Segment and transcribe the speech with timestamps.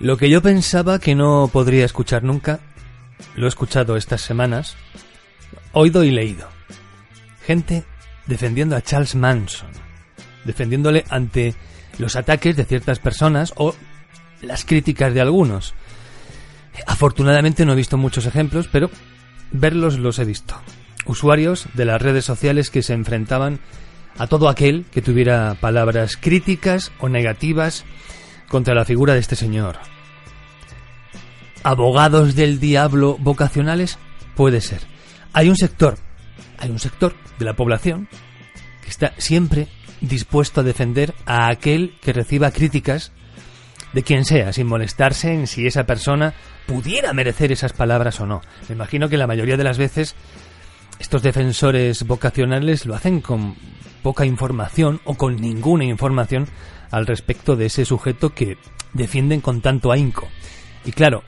[0.00, 2.60] Lo que yo pensaba que no podría escuchar nunca,
[3.36, 4.74] lo he escuchado estas semanas,
[5.72, 6.48] oído y leído.
[7.44, 7.84] Gente
[8.26, 9.68] defendiendo a Charles Manson,
[10.46, 11.54] defendiéndole ante
[11.98, 13.74] los ataques de ciertas personas o
[14.40, 15.74] las críticas de algunos.
[16.86, 18.90] Afortunadamente no he visto muchos ejemplos, pero
[19.52, 20.58] verlos los he visto.
[21.04, 23.60] Usuarios de las redes sociales que se enfrentaban
[24.16, 27.84] a todo aquel que tuviera palabras críticas o negativas
[28.50, 29.78] contra la figura de este señor.
[31.62, 33.96] ¿Abogados del diablo vocacionales?
[34.34, 34.80] Puede ser.
[35.32, 35.96] Hay un sector,
[36.58, 38.08] hay un sector de la población
[38.82, 39.68] que está siempre
[40.00, 43.12] dispuesto a defender a aquel que reciba críticas
[43.92, 46.34] de quien sea, sin molestarse en si esa persona
[46.66, 48.40] pudiera merecer esas palabras o no.
[48.68, 50.16] Me imagino que la mayoría de las veces
[50.98, 53.54] estos defensores vocacionales lo hacen con
[54.02, 56.48] poca información o con ninguna información
[56.90, 58.56] al respecto de ese sujeto que
[58.92, 60.28] defienden con tanto ahínco.
[60.84, 61.22] Y claro,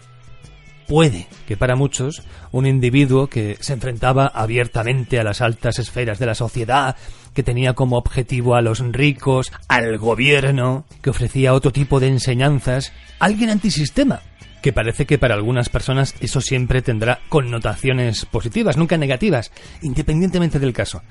[0.88, 6.26] puede que para muchos un individuo que se enfrentaba abiertamente a las altas esferas de
[6.26, 6.96] la sociedad,
[7.34, 12.92] que tenía como objetivo a los ricos, al gobierno, que ofrecía otro tipo de enseñanzas,
[13.18, 14.20] alguien antisistema,
[14.60, 19.50] que parece que para algunas personas eso siempre tendrá connotaciones positivas, nunca negativas,
[19.80, 21.02] independientemente del caso.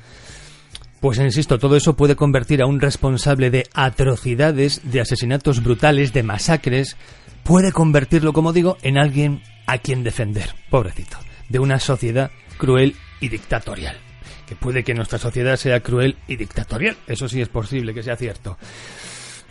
[1.01, 6.21] Pues insisto, todo eso puede convertir a un responsable de atrocidades, de asesinatos brutales, de
[6.21, 6.95] masacres,
[7.43, 11.17] puede convertirlo, como digo, en alguien a quien defender, pobrecito,
[11.49, 12.29] de una sociedad
[12.59, 13.97] cruel y dictatorial.
[14.45, 18.15] Que puede que nuestra sociedad sea cruel y dictatorial, eso sí es posible que sea
[18.15, 18.59] cierto.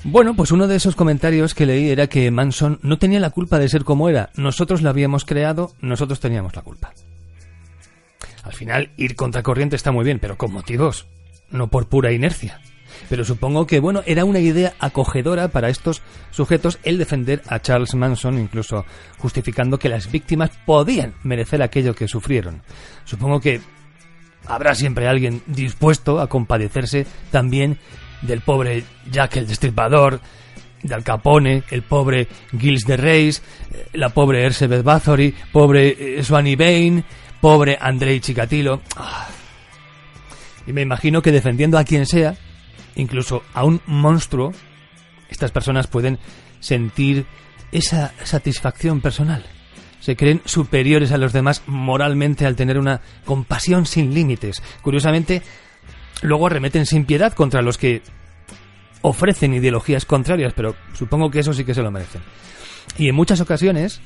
[0.05, 3.59] Bueno, pues uno de esos comentarios que leí era que Manson no tenía la culpa
[3.59, 6.95] de ser como era, nosotros la habíamos creado, nosotros teníamos la culpa.
[8.45, 11.07] Al final, ir contra corriente está muy bien, pero con motivos,
[11.51, 12.61] no por pura inercia.
[13.09, 17.95] Pero supongo que, bueno, era una idea acogedora para estos sujetos el defender a Charles
[17.95, 18.85] Manson, incluso
[19.19, 22.63] justificando que las víctimas podían merecer aquello que sufrieron.
[23.05, 23.61] Supongo que
[24.47, 27.79] habrá siempre alguien dispuesto a compadecerse también
[28.23, 30.21] del pobre Jack el Destripador,
[30.83, 32.29] de Al Capone, el pobre
[32.59, 37.05] Gilles de Reis, eh, la pobre Elizabeth Bathory, pobre eh, Swanee Bain,
[37.41, 38.81] pobre Andrei Chikatilo.
[38.97, 39.29] Ah.
[40.71, 42.37] Y me imagino que defendiendo a quien sea,
[42.95, 44.53] incluso a un monstruo,
[45.29, 46.21] estas personas pueden
[46.61, 47.27] sentir
[47.73, 49.45] esa satisfacción personal.
[49.99, 54.63] Se creen superiores a los demás moralmente al tener una compasión sin límites.
[54.81, 55.43] Curiosamente,
[56.23, 58.03] luego arremeten sin piedad contra los que
[59.03, 62.23] ofrecen ideologías contrarias, pero supongo que eso sí que se lo merecen.
[62.97, 64.01] Y en muchas ocasiones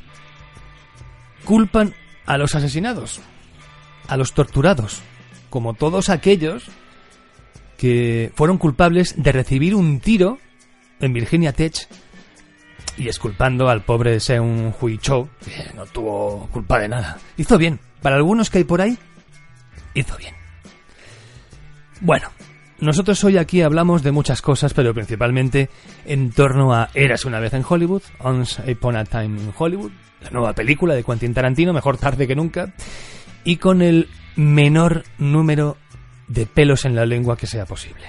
[1.45, 1.95] culpan
[2.25, 3.21] a los asesinados,
[4.09, 5.03] a los torturados,
[5.55, 6.65] como todos aquellos
[7.79, 10.39] que fueron culpables de recibir un tiro
[10.99, 11.87] en Virginia Tech
[12.97, 17.19] y esculpando al pobre Seung Hui Cho, que no tuvo culpa de nada.
[17.37, 17.79] Hizo bien.
[18.03, 18.99] Para algunos que hay por ahí,
[19.95, 20.35] hizo bien.
[22.01, 22.31] Bueno,
[22.81, 25.71] nosotros hoy aquí hablamos de muchas cosas, pero principalmente
[26.05, 30.31] en torno a Eras una vez en Hollywood, Once Upon a Time in Hollywood, la
[30.31, 32.75] nueva película de Quentin Tarantino, mejor tarde que nunca,
[33.45, 35.77] y con el menor número
[36.29, 38.07] de pelos en la lengua que sea posible.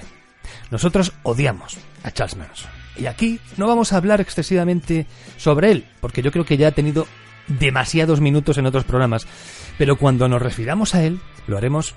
[0.71, 2.71] Nosotros odiamos a Charles Manson.
[2.97, 5.05] Y aquí no vamos a hablar excesivamente
[5.37, 7.07] sobre él, porque yo creo que ya ha tenido
[7.47, 9.27] demasiados minutos en otros programas,
[9.77, 11.93] pero cuando nos refiramos a él, lo haremos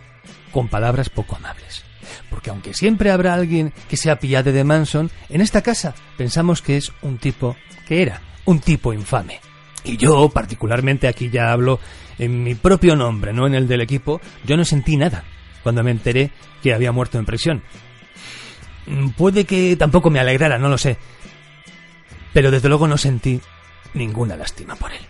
[0.52, 1.84] con palabras poco amables.
[2.30, 6.76] Porque aunque siempre habrá alguien que sea pillade de Manson, en esta casa pensamos que
[6.76, 7.56] es un tipo
[7.86, 9.40] que era, un tipo infame.
[9.84, 11.78] Y yo, particularmente aquí ya hablo
[12.18, 15.24] en mi propio nombre, no en el del equipo, yo no sentí nada
[15.62, 16.30] cuando me enteré
[16.62, 17.62] que había muerto en prisión.
[18.86, 20.96] Mm, Puede que tampoco me alegrara, no lo sé.
[22.32, 23.40] Pero desde luego no sentí
[23.94, 25.00] ninguna lástima por él.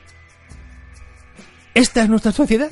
[1.75, 2.71] ¿Esta es nuestra sociedad?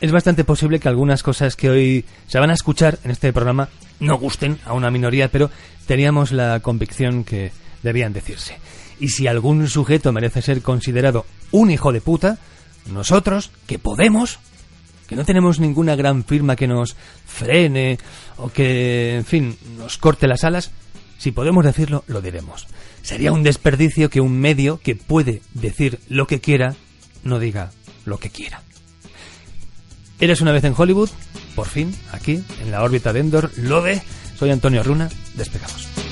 [0.00, 3.68] Es bastante posible que algunas cosas que hoy se van a escuchar en este programa
[4.00, 5.50] no gusten a una minoría, pero
[5.86, 7.52] teníamos la convicción que
[7.82, 8.58] debían decirse.
[9.00, 12.38] Y si algún sujeto merece ser considerado un hijo de puta,
[12.86, 14.38] nosotros, que podemos,
[15.06, 16.96] que no tenemos ninguna gran firma que nos
[17.26, 17.98] frene
[18.36, 20.70] o que, en fin, nos corte las alas,
[21.18, 22.66] si podemos decirlo, lo diremos.
[23.02, 26.74] Sería un desperdicio que un medio que puede decir lo que quiera
[27.24, 27.70] no diga
[28.04, 28.62] lo que quiera.
[30.20, 31.10] Eres una vez en Hollywood,
[31.54, 34.02] por fin, aquí, en la órbita de Endor, Lode.
[34.38, 36.11] Soy Antonio Runa, despegamos.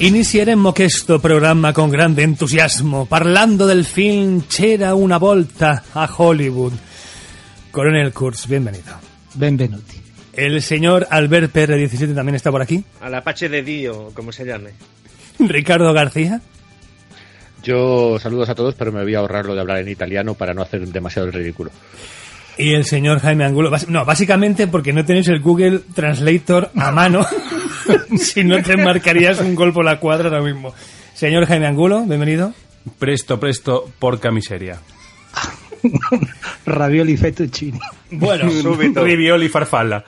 [0.00, 6.72] Inizieremo questo programma con grande entusiasmo, parlando del film C'era una volta a Hollywood.
[7.70, 8.94] Coronel Kurtz, bienvenido.
[9.34, 10.00] Benvenuti.
[10.32, 12.82] El señor Albert PR17 también está por aquí.
[13.02, 14.70] Al Apache de Dio, como se llame.
[15.38, 16.40] Ricardo García.
[17.62, 20.54] Yo saludos a todos, pero me voy a ahorrar lo de hablar en italiano para
[20.54, 21.70] no hacer demasiado el ridículo.
[22.58, 23.70] Y el señor Jaime Angulo.
[23.88, 27.26] No, básicamente porque no tenéis el Google Translator a mano.
[28.18, 30.74] si no te marcarías un gol por la cuadra ahora mismo.
[31.14, 32.52] Señor Jaime Angulo, bienvenido.
[32.98, 34.78] Presto, presto, porca miseria.
[36.66, 37.78] Ravioli fettuccini.
[38.10, 39.02] Bueno, Súbito.
[39.04, 40.04] Rivioli farfalla.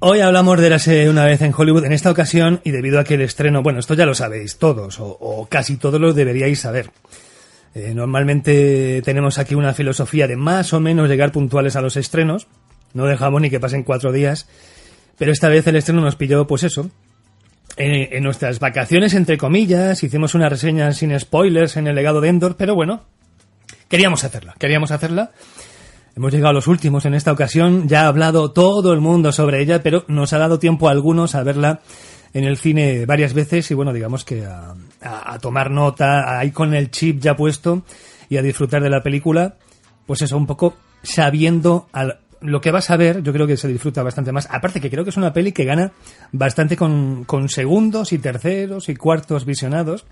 [0.00, 1.84] Hoy hablamos de Érase una vez en Hollywood.
[1.84, 4.98] En esta ocasión, y debido a que el estreno, bueno, esto ya lo sabéis todos,
[4.98, 6.90] o, o casi todos lo deberíais saber.
[7.74, 12.46] Eh, normalmente tenemos aquí una filosofía de más o menos llegar puntuales a los estrenos.
[12.92, 14.46] No dejamos ni que pasen cuatro días.
[15.16, 16.90] Pero esta vez el estreno nos pilló, pues eso.
[17.76, 22.56] En, nuestras vacaciones, entre comillas, hicimos una reseña sin spoilers en el legado de Endor,
[22.56, 23.04] pero bueno,
[23.88, 25.30] queríamos hacerla, queríamos hacerla.
[26.14, 29.62] Hemos llegado a los últimos en esta ocasión, ya ha hablado todo el mundo sobre
[29.62, 31.80] ella, pero nos ha dado tiempo a algunos a verla
[32.34, 36.74] en el cine varias veces y bueno, digamos que a, a- tomar nota, ahí con
[36.74, 37.82] el chip ya puesto
[38.28, 39.56] y a disfrutar de la película,
[40.06, 43.68] pues eso, un poco sabiendo al- lo que vas a ver, yo creo que se
[43.68, 44.48] disfruta bastante más.
[44.50, 45.92] Aparte que creo que es una peli que gana
[46.32, 50.06] bastante con, con segundos y terceros y cuartos visionados.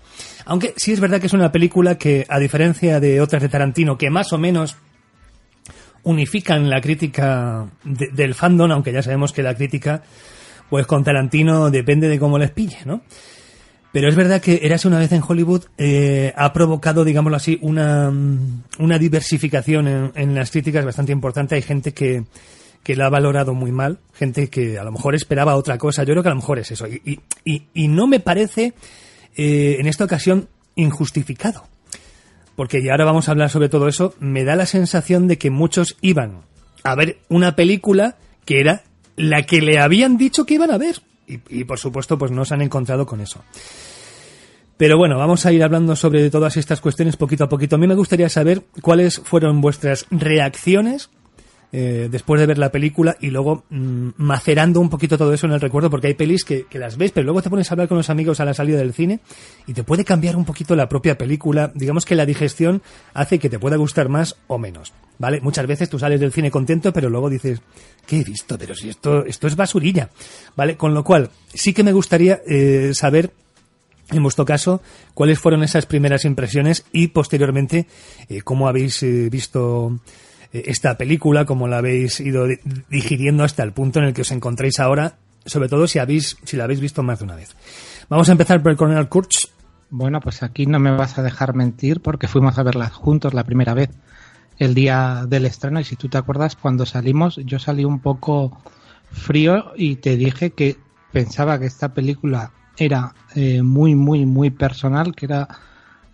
[0.45, 3.97] Aunque sí es verdad que es una película que, a diferencia de otras de Tarantino,
[3.97, 4.77] que más o menos
[6.03, 10.01] unifican la crítica de- del fandom, aunque ya sabemos que la crítica,
[10.71, 13.01] pues con Tarantino depende de cómo les pille, ¿no?
[13.91, 18.09] Pero es verdad que Érase una vez en Hollywood eh, ha provocado, digámoslo así, una,
[18.09, 21.55] mm, una diversificación en, en las críticas bastante importante.
[21.55, 22.23] Hay gente que,
[22.83, 26.03] que la ha valorado muy mal, gente que a lo mejor esperaba otra cosa.
[26.05, 26.87] Yo creo que a lo mejor es eso.
[26.87, 28.73] Y- y no me parece,
[29.35, 31.65] eh, en esta ocasión, injustificado.
[32.55, 34.13] Porque y ahora vamos a hablar sobre todo eso.
[34.21, 36.43] Me da la sensación de que muchos iban
[36.83, 38.83] a ver una película que era
[39.21, 41.01] la que le habían dicho que iban a ver.
[41.27, 43.41] Y, por supuesto, pues no se han encontrado con eso.
[44.75, 47.75] Pero bueno, vamos a ir hablando sobre todas estas cuestiones poquito a poquito.
[47.75, 51.09] A mí me gustaría saber cuáles fueron vuestras reacciones
[51.73, 55.53] eh, después de ver la película y luego mm, macerando un poquito todo eso en
[55.53, 57.97] el recuerdo, porque hay pelis que, las ves, pero luego te pones a hablar con
[57.97, 59.21] los amigos a la salida del cine
[59.67, 61.71] y te puede cambiar un poquito la propia película.
[61.73, 62.81] Digamos que la digestión
[63.13, 64.91] hace que te pueda gustar más o menos.
[65.17, 65.39] ¿Vale?
[65.39, 67.61] Muchas veces tú sales del cine contento, pero luego dices,
[68.05, 68.57] ¿qué he visto?
[68.57, 70.09] Pero si esto, esto es basurilla.
[70.57, 70.75] ¿Vale?
[70.75, 73.31] Con lo cual, sí que me gustaría eh, saber
[74.09, 74.81] en vuestro caso,
[75.13, 77.87] cuáles fueron esas primeras impresiones y posteriormente
[78.27, 80.01] eh, cómo habéis visto
[80.51, 82.45] esta película, cómo la habéis ido
[82.89, 85.15] digiriendo hasta el punto en el que os encontréis ahora,
[85.45, 87.55] sobre todo si habéis si la habéis visto más de una vez.
[88.09, 89.49] Vamos a empezar por el Coronel Kurtz.
[89.89, 93.43] Bueno, pues aquí no me vas a dejar mentir porque fuimos a verla juntos la
[93.43, 93.89] primera vez
[94.57, 98.61] el día del estreno y si tú te acuerdas cuando salimos yo salí un poco
[99.11, 100.77] frío y te dije que
[101.11, 105.47] pensaba que esta película era eh, muy muy muy personal que era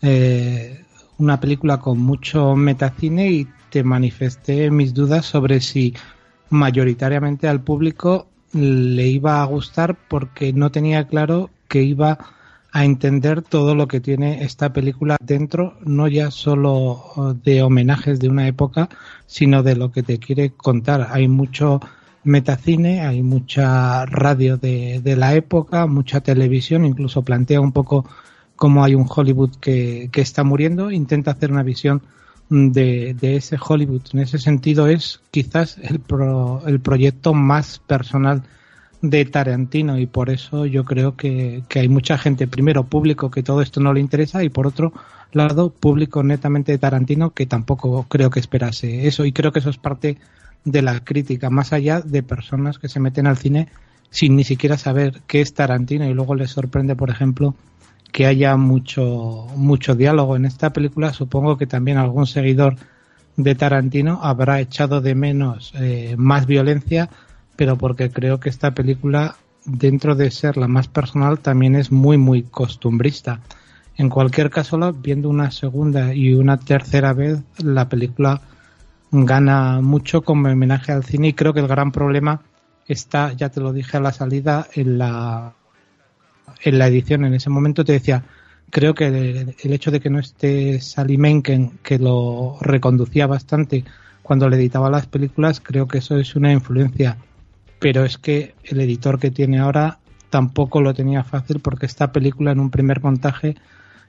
[0.01, 0.86] eh,
[1.17, 5.94] una película con mucho metacine y te manifesté mis dudas sobre si
[6.50, 12.18] mayoritariamente al público le iba a gustar porque no tenía claro que iba
[12.72, 18.30] a entender todo lo que tiene esta película dentro, no ya solo de homenajes de
[18.30, 18.90] una época,
[19.26, 21.08] sino de lo que te quiere contar.
[21.12, 21.80] Hay mucho
[22.24, 28.06] metacine, hay mucha radio de, de la época, mucha televisión, incluso plantea un poco
[28.56, 32.02] cómo hay un Hollywood que, que está muriendo, intenta hacer una visión
[32.50, 34.04] de, de, ese Hollywood.
[34.13, 38.44] En ese sentido es quizás el, pro, el proyecto más personal
[39.01, 43.44] de Tarantino y por eso yo creo que, que, hay mucha gente, primero público que
[43.44, 44.92] todo esto no le interesa y por otro
[45.34, 49.70] lado público netamente de Tarantino que tampoco creo que esperase eso y creo que eso
[49.70, 50.18] es parte
[50.66, 53.68] de la crítica, más allá de personas que se meten al cine
[54.10, 57.56] sin ni siquiera saber qué es Tarantino y luego les sorprende, por ejemplo,
[58.12, 61.14] que haya mucho, mucho diálogo en esta película.
[61.14, 62.76] Supongo que también algún seguidor
[63.36, 67.10] de Tarantino habrá echado de menos eh, más violencia,
[67.56, 69.36] pero porque creo que esta película,
[69.66, 73.42] dentro de ser la más personal, también es muy, muy costumbrista.
[73.96, 78.42] En cualquier caso, viendo una segunda y una tercera vez, la película
[79.12, 82.42] gana mucho como homenaje al cine y creo que el gran problema
[82.88, 85.54] está, ya te lo dije a la salida, en la
[86.63, 88.24] en la edición en ese momento te decía,
[88.70, 93.84] creo que el, hecho de que no esté Sally Menken, que lo reconducía bastante
[94.24, 97.18] cuando le editaba las películas, creo que eso es una influencia.
[97.80, 100.00] Pero es que el editor que tiene ahora
[100.30, 103.56] tampoco lo tenía fácil porque esta película en un primer montaje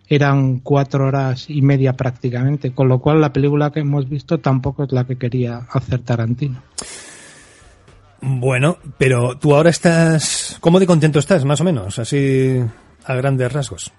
[0.09, 4.85] eran cuatro horas y media prácticamente, con lo cual la película que hemos visto tampoco
[4.85, 6.63] es la que quería hacer Tarantino.
[8.21, 10.57] Bueno, pero tú ahora estás...
[10.61, 11.99] ¿Cómo de contento estás, más o menos?
[11.99, 12.59] Así
[13.05, 13.93] a grandes rasgos.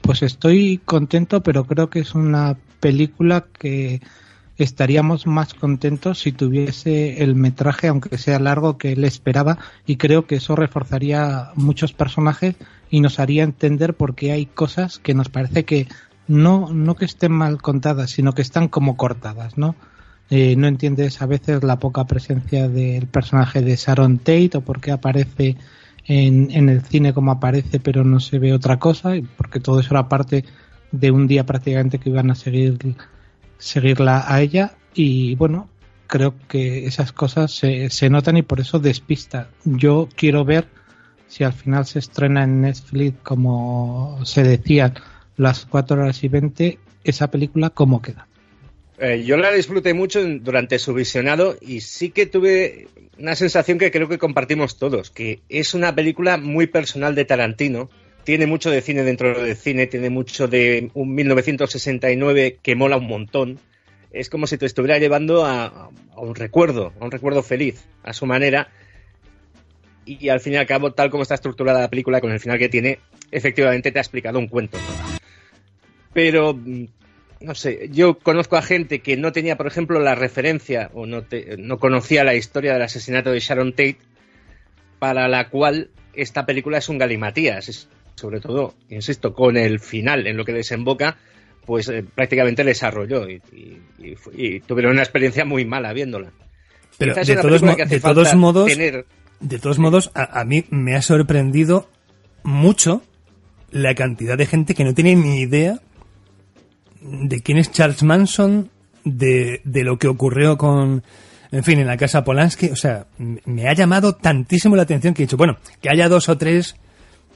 [0.00, 4.00] Pues estoy contento, pero creo que es una película que
[4.56, 10.26] estaríamos más contentos si tuviese el metraje, aunque sea largo, que él esperaba, y creo
[10.26, 12.56] que eso reforzaría muchos personajes
[12.90, 15.88] y nos haría entender por qué hay cosas que nos parece que
[16.28, 19.74] no, no que estén mal contadas, sino que están como cortadas, ¿no?
[20.30, 24.80] Eh, no entiendes a veces la poca presencia del personaje de Sharon Tate o por
[24.80, 25.56] qué aparece
[26.06, 29.92] en, en, el cine como aparece pero no se ve otra cosa, porque todo eso
[29.92, 30.44] era parte
[30.92, 32.78] de un día prácticamente que iban a seguir
[33.58, 35.68] seguirla a ella y bueno,
[36.06, 39.48] creo que esas cosas se, se notan y por eso despista.
[39.64, 40.68] Yo quiero ver
[41.28, 44.94] si al final se estrena en Netflix como se decía
[45.36, 48.26] las 4 horas y 20, esa película cómo queda.
[49.02, 52.88] Eh, yo la disfruté mucho durante su visionado y sí que tuve
[53.18, 57.88] una sensación que creo que compartimos todos, que es una película muy personal de Tarantino.
[58.24, 63.06] Tiene mucho de cine dentro del cine, tiene mucho de un 1969 que mola un
[63.06, 63.58] montón.
[64.12, 68.12] Es como si te estuviera llevando a, a un recuerdo, a un recuerdo feliz, a
[68.12, 68.68] su manera.
[70.04, 72.58] Y, al fin y al cabo, tal como está estructurada la película, con el final
[72.58, 72.98] que tiene,
[73.30, 74.76] efectivamente te ha explicado un cuento.
[76.12, 76.58] Pero
[77.40, 81.22] no sé, yo conozco a gente que no tenía, por ejemplo, la referencia o no,
[81.22, 83.96] te, no conocía la historia del asesinato de Sharon Tate,
[84.98, 87.88] para la cual esta película es un galimatías.
[88.14, 91.16] Sobre todo, insisto, con el final en lo que desemboca,
[91.64, 96.30] pues eh, prácticamente les arrolló y, y, y, y, tuvieron una experiencia muy mala viéndola.
[96.98, 99.06] Pero de todos, de todos modos, tener...
[99.40, 101.88] de todos modos, a, a mí me ha sorprendido
[102.42, 103.02] mucho
[103.70, 105.80] la cantidad de gente que no tiene ni idea
[107.00, 108.70] de quién es Charles Manson,
[109.04, 111.02] de, de lo que ocurrió con,
[111.50, 112.70] en fin, en la casa Polanski.
[112.70, 116.28] O sea, me ha llamado tantísimo la atención que he dicho, bueno, que haya dos
[116.28, 116.76] o tres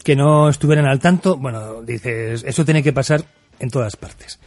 [0.03, 3.25] que no estuvieran al tanto, bueno, dices, eso tiene que pasar
[3.59, 4.39] en todas partes.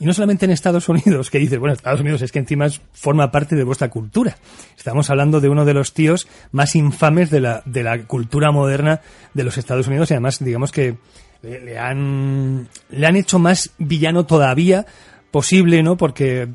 [0.00, 3.30] Y no solamente en Estados Unidos, que dices, bueno, Estados Unidos es que encima forma
[3.30, 4.36] parte de vuestra cultura.
[4.76, 9.00] Estamos hablando de uno de los tíos más infames de la, de la cultura moderna
[9.34, 10.96] de los Estados Unidos y además, digamos que
[11.44, 14.86] le, han, le han hecho más villano todavía
[15.30, 15.96] posible, ¿no?
[15.96, 16.48] Porque,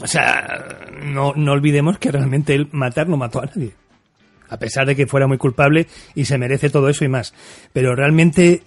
[0.00, 3.72] o sea, no, no olvidemos que realmente él matar no mató a nadie.
[4.48, 7.32] A pesar de que fuera muy culpable y se merece todo eso y más.
[7.72, 8.62] Pero realmente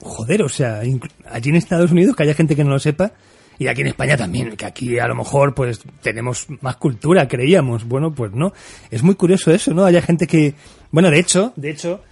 [0.00, 0.80] joder, o sea,
[1.26, 3.12] allí en Estados Unidos que haya gente que no lo sepa
[3.58, 7.84] y aquí en España también, que aquí a lo mejor pues tenemos más cultura, creíamos.
[7.84, 8.54] Bueno, pues no.
[8.90, 9.84] Es muy curioso eso, ¿no?
[9.84, 10.54] Haya gente que,
[10.90, 12.02] bueno, de hecho, de hecho,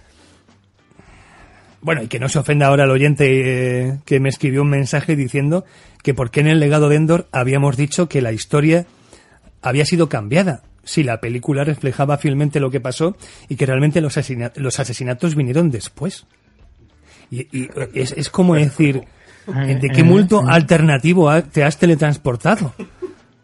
[1.81, 5.15] bueno, y que no se ofenda ahora el oyente eh, que me escribió un mensaje
[5.15, 5.65] diciendo
[6.03, 8.85] que por qué en el legado de Endor habíamos dicho que la historia
[9.61, 10.63] había sido cambiada.
[10.83, 13.15] Si la película reflejaba fielmente lo que pasó
[13.47, 16.25] y que realmente los, asesina- los asesinatos vinieron después.
[17.29, 19.03] Y, y es, es como decir,
[19.45, 22.73] ¿de qué multo alternativo te has teletransportado?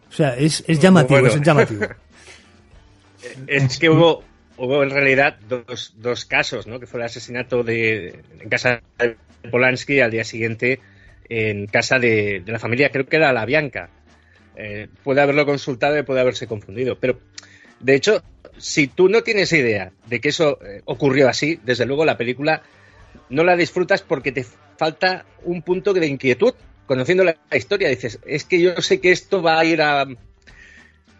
[0.08, 1.34] O sea, es, es llamativo, Bueno.
[1.34, 1.86] es llamativo.
[3.46, 4.22] Es que hubo,
[4.58, 6.80] hubo en realidad dos, dos casos, ¿no?
[6.80, 9.16] Que fue el asesinato de, en casa de
[9.50, 10.80] Polanski al día siguiente
[11.28, 13.90] en casa de, la familia, creo que era la Bianca.
[14.56, 16.98] Eh, puede haberlo consultado y puede haberse confundido.
[16.98, 17.18] Pero,
[17.80, 18.22] de hecho,
[18.58, 22.62] si tú no tienes idea de que eso eh, ocurrió así, desde luego la película
[23.28, 24.46] no la disfrutas porque te
[24.78, 26.54] falta un punto de inquietud.
[26.86, 30.06] Conociendo la historia, dices, es que yo sé que esto va a ir a,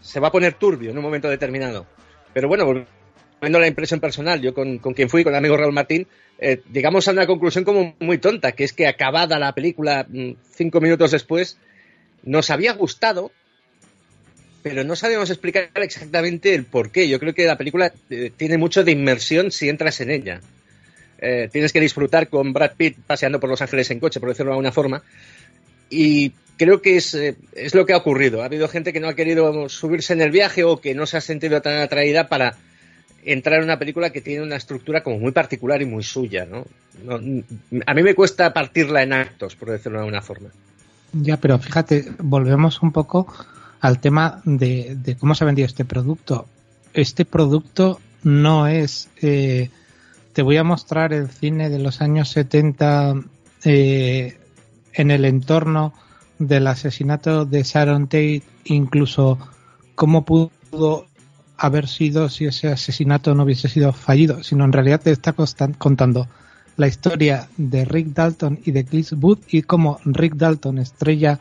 [0.01, 1.87] se va a poner turbio en un momento determinado.
[2.33, 2.87] Pero bueno,
[3.41, 6.07] a la impresión personal, yo con, con quien fui, con el amigo Raúl Martín,
[6.39, 10.33] eh, llegamos a una conclusión como muy tonta, que es que acabada la película mm,
[10.53, 11.59] cinco minutos después,
[12.23, 13.31] nos había gustado,
[14.63, 17.09] pero no sabíamos explicar exactamente el por qué.
[17.09, 20.41] Yo creo que la película eh, tiene mucho de inmersión si entras en ella.
[21.19, 24.51] Eh, tienes que disfrutar con Brad Pitt paseando por Los Ángeles en coche, por decirlo
[24.51, 25.03] de alguna forma.
[25.89, 28.43] Y creo que es, es lo que ha ocurrido.
[28.43, 31.17] Ha habido gente que no ha querido subirse en el viaje o que no se
[31.17, 32.57] ha sentido tan atraída para
[33.27, 36.47] entrar en una película que tiene una estructura como muy particular y muy suya.
[36.47, 36.65] ¿no?
[37.87, 40.49] A mí me cuesta partirla en actos, por decirlo de alguna forma.
[41.13, 43.27] Ya, pero fíjate, volvemos un poco
[43.81, 46.47] al tema de, de cómo se ha vendido este producto.
[46.95, 49.11] Este producto no es.
[49.21, 49.71] eh,
[50.33, 53.15] te voy a mostrar el cine de los años 70
[53.65, 54.39] eh,
[54.93, 55.95] en el entorno
[56.39, 59.39] del asesinato de Sharon Tate, incluso
[59.95, 61.07] cómo pudo
[61.59, 66.29] haber sido si ese asesinato no hubiese sido fallido, sino en realidad te está contando
[66.77, 71.41] la historia de Rick Dalton y de Cliff Booth y cómo Rick Dalton, estrella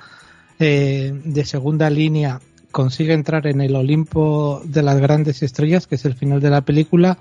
[0.59, 2.39] eh, de segunda línea,
[2.71, 6.61] consigue entrar en el Olimpo de las grandes estrellas, que es el final de la
[6.61, 7.17] película,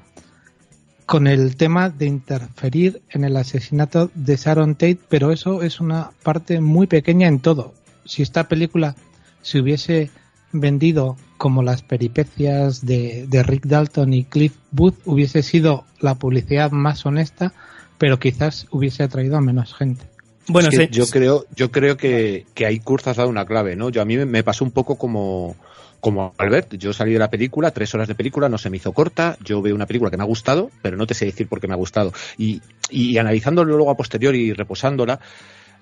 [1.07, 6.11] con el tema de interferir en el asesinato de Sharon Tate, pero eso es una
[6.23, 7.75] parte muy pequeña en todo.
[8.05, 8.95] Si esta película
[9.43, 10.11] se hubiese
[10.53, 16.71] vendido como las peripecias de, de Rick Dalton y Cliff Booth, hubiese sido la publicidad
[16.71, 17.53] más honesta,
[17.99, 20.07] pero quizás hubiese atraído a menos gente.
[20.49, 20.91] Bueno, Es que sí.
[20.93, 23.89] yo creo, yo creo que, que ahí Kurz has dado una clave, ¿no?
[23.89, 25.57] Yo a mí me, me pasó un poco como,
[26.01, 26.75] como Albert.
[26.75, 29.39] Yo salí de la película, tres horas de película, no se me hizo corta.
[29.43, 31.67] Yo veo una película que me ha gustado, pero no te sé decir por qué
[31.67, 32.13] me ha gustado.
[32.37, 35.19] Y, y analizándolo luego a posteriori y reposándola,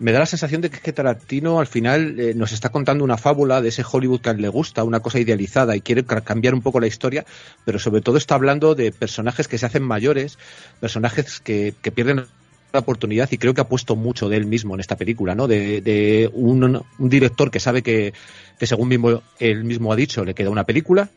[0.03, 3.61] me da la sensación de que, Tarantino al final eh, nos está contando una fábula
[3.63, 6.55] de ese Hollywood que a él le gusta, una cosa idealizada y quiere ca- cambiar
[6.55, 7.25] un poco la historia,
[7.65, 10.39] pero sobre todo está hablando de personajes que se hacen mayores,
[10.81, 12.27] personajes que, que pierden
[12.73, 15.47] la oportunidad y creo que ha puesto mucho de él mismo en esta película, ¿no?
[15.47, 18.13] De, de un, un director que sabe que,
[18.59, 21.09] que según mismo, él mismo ha dicho, le queda una película.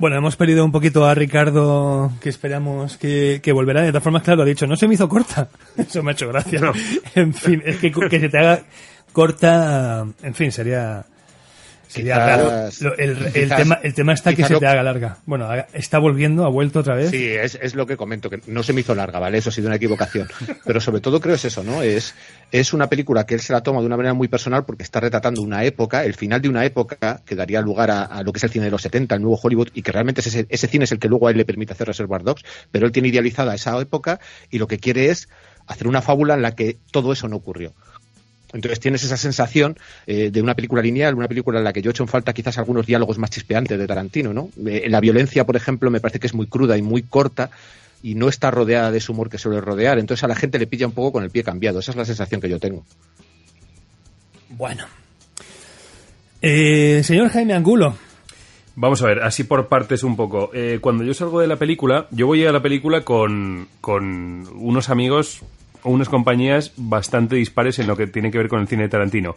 [0.00, 3.82] Bueno, hemos perdido un poquito a Ricardo, que esperamos que, que volverá.
[3.82, 5.48] De todas formas, claro, ha dicho, no se me hizo corta.
[5.76, 6.72] Eso me ha hecho gracia.
[7.14, 8.62] En fin, es que, que se te haga
[9.12, 11.04] corta, en fin, sería...
[11.90, 12.70] Sería Quizás- raro.
[12.82, 15.18] Lo- el, el quizás- tema, el tema está que se lo- te haga larga.
[15.26, 17.10] Bueno, está volviendo, ha vuelto otra vez.
[17.10, 19.38] Sí, es, es lo que comento, que no se me hizo larga, ¿vale?
[19.38, 20.28] Eso ha sido una equivocación.
[20.64, 21.82] Pero sobre todo creo es eso, ¿no?
[21.82, 22.14] Es,
[22.52, 25.00] es una película que él se la toma de una manera muy personal porque está
[25.00, 28.38] retratando una época, el final de una época que daría lugar a, a lo que
[28.38, 30.84] es el cine de los 70, el nuevo Hollywood, y que realmente ese, ese cine
[30.84, 33.52] es el que luego a él le permite hacer Reservoir Dogs, pero él tiene idealizada
[33.54, 35.28] esa época y lo que quiere es
[35.66, 37.72] hacer una fábula en la que todo eso no ocurrió.
[38.52, 41.90] Entonces tienes esa sensación eh, de una película lineal, una película en la que yo
[41.90, 44.50] he hecho en falta quizás algunos diálogos más chispeantes de Tarantino, ¿no?
[44.66, 47.50] Eh, la violencia, por ejemplo, me parece que es muy cruda y muy corta
[48.02, 49.98] y no está rodeada de ese humor que suele rodear.
[49.98, 51.78] Entonces a la gente le pilla un poco con el pie cambiado.
[51.78, 52.84] Esa es la sensación que yo tengo.
[54.50, 54.84] Bueno.
[56.42, 57.96] Eh, señor Jaime Angulo,
[58.76, 60.50] Vamos a ver, así por partes un poco.
[60.54, 64.88] Eh, cuando yo salgo de la película, yo voy a la película con, con unos
[64.88, 65.42] amigos
[65.84, 69.34] unas compañías bastante dispares en lo que tiene que ver con el cine de Tarantino.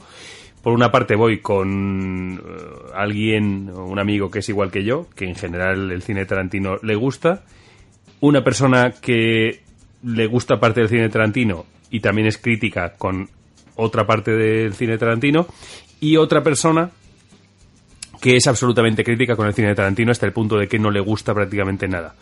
[0.62, 5.26] Por una parte voy con eh, alguien, un amigo que es igual que yo, que
[5.26, 7.44] en general el cine de Tarantino le gusta.
[8.22, 9.62] Una persona que
[10.04, 13.30] le gusta parte del cine de Tarantino y también es crítica con
[13.76, 15.48] otra parte del cine de Tarantino.
[16.00, 16.90] Y otra persona
[18.22, 20.92] que es absolutamente crítica con el cine de Tarantino hasta el punto de que no
[20.92, 22.16] le gusta prácticamente nada.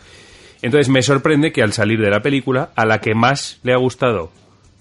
[0.61, 3.77] Entonces me sorprende que al salir de la película, a la que más le ha
[3.77, 4.31] gustado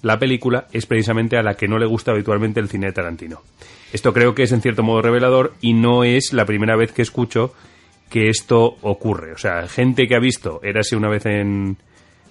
[0.02, 3.42] la película es precisamente a la que no le gusta habitualmente el cine de Tarantino.
[3.92, 7.02] Esto creo que es en cierto modo revelador y no es la primera vez que
[7.02, 7.52] escucho
[8.08, 9.32] que esto ocurre.
[9.32, 11.76] O sea, gente que ha visto Érase una vez en,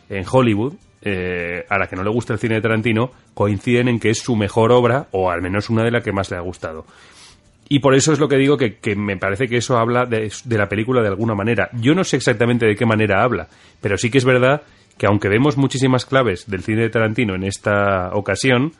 [0.09, 3.99] en Hollywood, eh, a la que no le gusta el cine de Tarantino, coinciden en
[3.99, 6.41] que es su mejor obra o al menos una de las que más le ha
[6.41, 6.85] gustado.
[7.69, 10.31] Y por eso es lo que digo que, que me parece que eso habla de,
[10.43, 11.69] de la película de alguna manera.
[11.73, 13.47] Yo no sé exactamente de qué manera habla,
[13.79, 14.63] pero sí que es verdad
[14.97, 18.73] que aunque vemos muchísimas claves del cine de Tarantino en esta ocasión,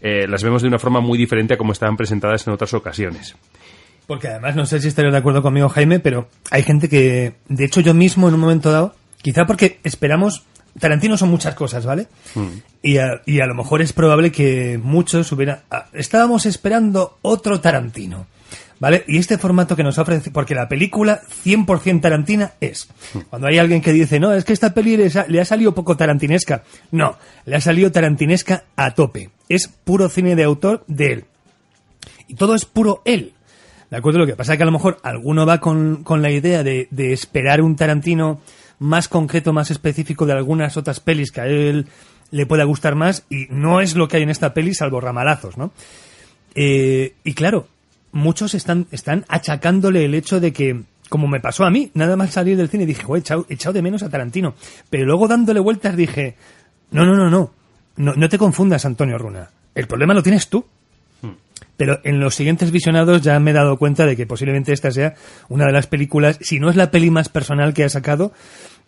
[0.00, 3.34] eh, las vemos de una forma muy diferente a como estaban presentadas en otras ocasiones.
[4.06, 7.64] Porque además, no sé si estarías de acuerdo conmigo, Jaime, pero hay gente que, de
[7.64, 10.44] hecho yo mismo en un momento dado, quizá porque esperamos,
[10.78, 12.06] Tarantino son muchas cosas, ¿vale?
[12.82, 15.60] Y a, y a lo mejor es probable que muchos hubieran...
[15.70, 18.26] ah, Estábamos esperando otro Tarantino,
[18.78, 19.04] ¿vale?
[19.08, 22.88] Y este formato que nos ofrece, porque la película 100% tarantina es.
[23.30, 26.62] Cuando hay alguien que dice, no, es que esta peli le ha salido poco tarantinesca.
[26.90, 29.30] No, le ha salido tarantinesca a tope.
[29.48, 31.24] Es puro cine de autor de él.
[32.28, 33.32] Y todo es puro él.
[33.90, 34.18] ¿De acuerdo?
[34.18, 36.88] Lo que pasa es que a lo mejor alguno va con, con la idea de,
[36.90, 38.40] de esperar un Tarantino
[38.78, 41.86] más concreto, más específico de algunas otras pelis que a él
[42.30, 45.56] le pueda gustar más y no es lo que hay en esta peli salvo ramalazos,
[45.56, 45.72] ¿no?
[46.54, 47.68] Eh, y claro,
[48.12, 52.32] muchos están, están achacándole el hecho de que, como me pasó a mí, nada más
[52.32, 54.54] salir del cine dije, "Joder, he echado, echado de menos a Tarantino.
[54.90, 56.36] Pero luego dándole vueltas dije,
[56.90, 57.52] no, no, no, no,
[57.96, 59.50] no, no te confundas, Antonio Runa.
[59.74, 60.64] El problema lo tienes tú.
[61.76, 65.14] Pero en los siguientes visionados ya me he dado cuenta de que posiblemente esta sea
[65.48, 68.32] una de las películas, si no es la peli más personal que ha sacado,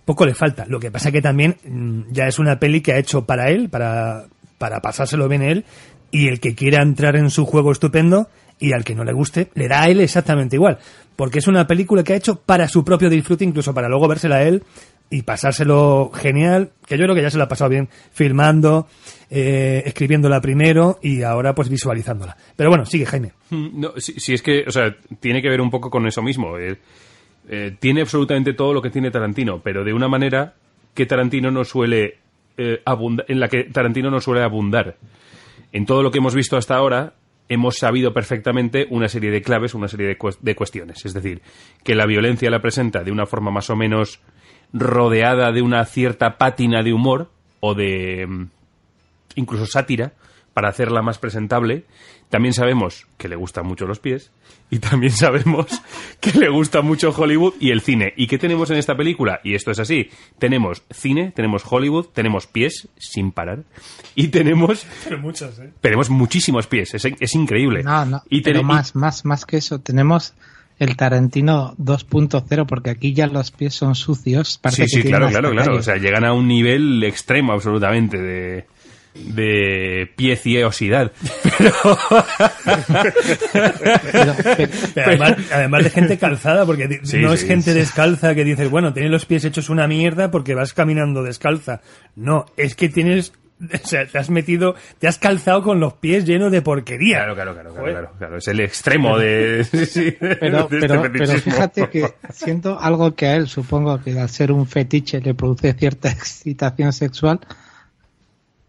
[0.05, 0.65] poco le falta.
[0.67, 3.69] Lo que pasa que también mm, ya es una peli que ha hecho para él,
[3.69, 4.25] para,
[4.57, 5.65] para pasárselo bien él,
[6.11, 9.51] y el que quiera entrar en su juego estupendo, y al que no le guste,
[9.55, 10.79] le da a él exactamente igual.
[11.15, 14.37] Porque es una película que ha hecho para su propio disfrute, incluso para luego vérsela
[14.37, 14.63] a él
[15.11, 18.87] y pasárselo genial, que yo creo que ya se lo ha pasado bien filmando,
[19.31, 22.37] eh, escribiéndola primero y ahora pues visualizándola.
[22.57, 23.33] Pero bueno, sigue Jaime.
[23.51, 26.59] Mm, No, si, es que, o sea, tiene que ver un poco con eso mismo.
[26.59, 26.77] eh,
[27.51, 30.55] eh, tiene absolutamente todo lo que tiene Tarantino, pero de una manera
[30.93, 32.19] que Tarantino no suele
[32.59, 34.97] eh, abunda- en la que Tarantino no suele abundar.
[35.73, 37.15] En todo lo que hemos visto hasta ahora,
[37.49, 41.07] hemos sabido perfectamente una serie de claves, una serie de, de cuestiones.
[41.07, 41.41] Es decir,
[41.83, 44.21] que la violencia la presenta de una forma más o menos
[44.73, 48.51] rodeada de una cierta pátina de humor o de mm,
[49.37, 50.13] incluso sátira
[50.53, 51.85] para hacerla más presentable.
[52.31, 54.33] También sabemos que le gustan mucho los pies
[54.71, 55.67] y también sabemos
[56.21, 58.13] que le gusta mucho Hollywood y el cine.
[58.17, 59.41] ¿Y qué tenemos en esta película?
[59.45, 60.11] Y esto es así.
[60.39, 63.65] Tenemos cine, tenemos Hollywood, tenemos pies sin parar
[64.15, 65.73] y tenemos Pero muchos, ¿eh?
[65.81, 66.95] tenemos muchísimos pies.
[66.95, 67.83] Es, es increíble.
[67.83, 69.79] No, no, y pero más, más, más que eso.
[69.79, 70.35] Tenemos
[70.79, 74.59] el Tarantino 2.0 porque aquí ya los pies son sucios.
[74.63, 75.77] Parece Sí, que sí, tienen claro, claro, claro.
[75.79, 78.67] O sea, llegan a un nivel extremo absolutamente de,
[79.15, 81.11] de pieciosidad.
[81.59, 81.75] Pero-
[84.13, 87.79] pero- Pero además, además de gente calzada, porque Sí, no sí, es gente sí.
[87.79, 91.81] descalza que dices, bueno, tienes los pies hechos una mierda porque vas caminando descalza.
[92.17, 93.33] No, es que tienes,
[93.75, 97.19] o sea, te has metido, te has calzado con los pies llenos de porquería.
[97.19, 98.37] Claro, claro, claro, claro, claro, claro.
[98.39, 103.15] Es el extremo de, sí, sí, Pero, de este pero, pero fíjate que siento algo
[103.15, 107.41] que a él supongo que al ser un fetiche le produce cierta excitación sexual,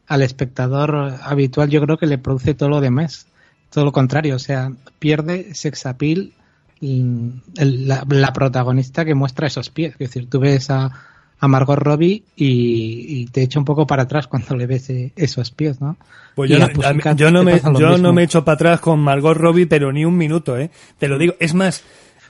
[0.07, 3.27] al espectador habitual yo creo que le produce todo lo demás,
[3.69, 6.33] todo lo contrario, o sea, pierde sex appeal
[6.81, 7.01] y
[7.57, 10.91] el- la, la protagonista que muestra esos pies, es decir, tú ves a,
[11.39, 15.13] a Margot Robbie y, y te echa un poco para atrás cuando le ves eh,
[15.15, 15.97] esos pies, ¿no?
[16.35, 16.67] Pues yo, no,
[17.15, 17.97] yo no me, yo mismo.
[17.97, 20.69] no me echo para atrás con Margot Robbie, pero ni un minuto, ¿eh?
[20.97, 21.35] Te lo digo.
[21.39, 21.83] Es más,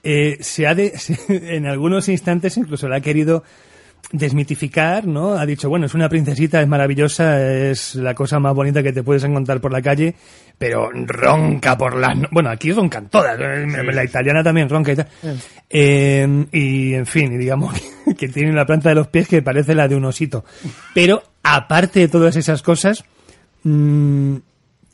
[0.04, 0.94] eh, se ha de,
[1.28, 3.44] en algunos instantes incluso la ha querido
[4.12, 5.34] desmitificar, ¿no?
[5.34, 9.04] Ha dicho, bueno, es una princesita, es maravillosa, es la cosa más bonita que te
[9.04, 10.16] puedes encontrar por la calle,
[10.58, 12.18] pero ronca por las...
[12.18, 15.08] no- Bueno, aquí roncan todas, eh, la italiana también ronca y tal.
[15.70, 17.74] Eh, y, en fin, digamos
[18.18, 20.44] que, tiene la planta de los pies que parece la de un osito.
[20.96, 23.04] Pero, aparte de todas esas cosas,
[23.64, 24.36] mm,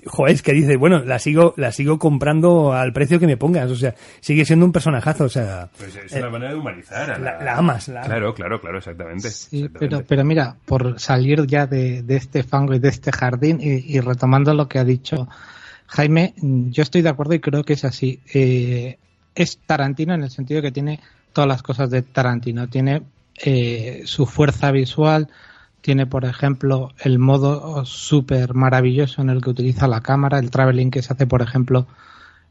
[0.05, 3.69] joder, es que dice, bueno, la sigo, la sigo comprando al precio que me pongas,
[3.71, 5.69] o sea, sigue siendo un personajazo, o sea.
[5.77, 9.29] Pues es una manera de humanizar a la, la amas, la Claro, claro, claro, exactamente.
[9.29, 9.79] Sí, exactamente.
[9.79, 13.95] pero, pero mira, por salir ya de, de este fango y de este jardín y,
[13.95, 15.27] y retomando lo que ha dicho
[15.87, 18.19] Jaime, yo estoy de acuerdo y creo que es así.
[18.33, 18.97] Eh,
[19.35, 20.99] es Tarantino en el sentido que tiene
[21.33, 22.67] todas las cosas de Tarantino.
[22.67, 23.03] Tiene
[23.43, 25.29] eh, su fuerza visual,
[25.85, 30.89] tiene, por ejemplo, el modo súper maravilloso en el que utiliza la cámara, el traveling
[30.89, 31.85] que se hace, por ejemplo,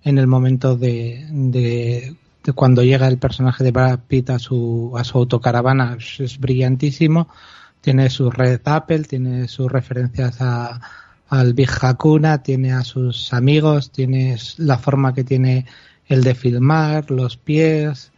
[0.05, 2.15] en el momento de, de,
[2.55, 7.29] cuando llega el personaje de Brad Pitt a su, a su autocaravana, es, es brillantísimo.
[7.81, 10.81] Tiene su red Apple, tiene sus referencias a,
[11.29, 15.67] al Big Hakuna, tiene a sus amigos, tiene la forma que tiene
[16.07, 18.13] el de filmar, los pies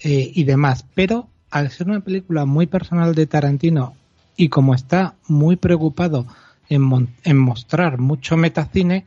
[0.00, 0.86] eh, y demás.
[0.94, 3.96] Pero al ser una película muy personal de Tarantino
[4.36, 6.26] y como está muy preocupado
[6.68, 9.04] en, en mostrar mucho metacine,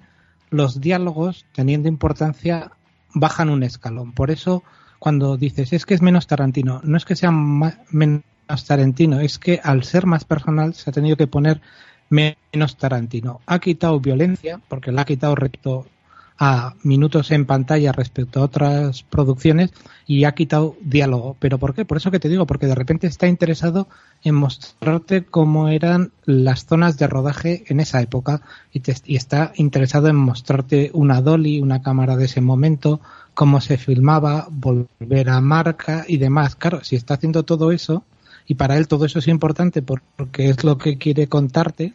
[0.49, 2.71] los diálogos, teniendo importancia,
[3.13, 4.13] bajan un escalón.
[4.13, 4.63] Por eso,
[4.99, 8.23] cuando dices es que es menos Tarantino, no es que sea menos
[8.67, 11.61] Tarantino, es que al ser más personal se ha tenido que poner
[12.09, 13.41] menos Tarantino.
[13.45, 15.87] Ha quitado violencia, porque le ha quitado recto
[16.37, 19.71] a minutos en pantalla respecto a otras producciones
[20.05, 21.37] y ha quitado diálogo.
[21.39, 21.85] ¿Pero por qué?
[21.85, 23.87] Por eso que te digo, porque de repente está interesado
[24.23, 28.41] en mostrarte cómo eran las zonas de rodaje en esa época
[28.73, 32.99] y, te- y está interesado en mostrarte una dolly, una cámara de ese momento,
[33.33, 36.55] cómo se filmaba, volver a marca y demás.
[36.55, 38.03] Claro, si está haciendo todo eso
[38.47, 41.93] y para él todo eso es importante por- porque es lo que quiere contarte,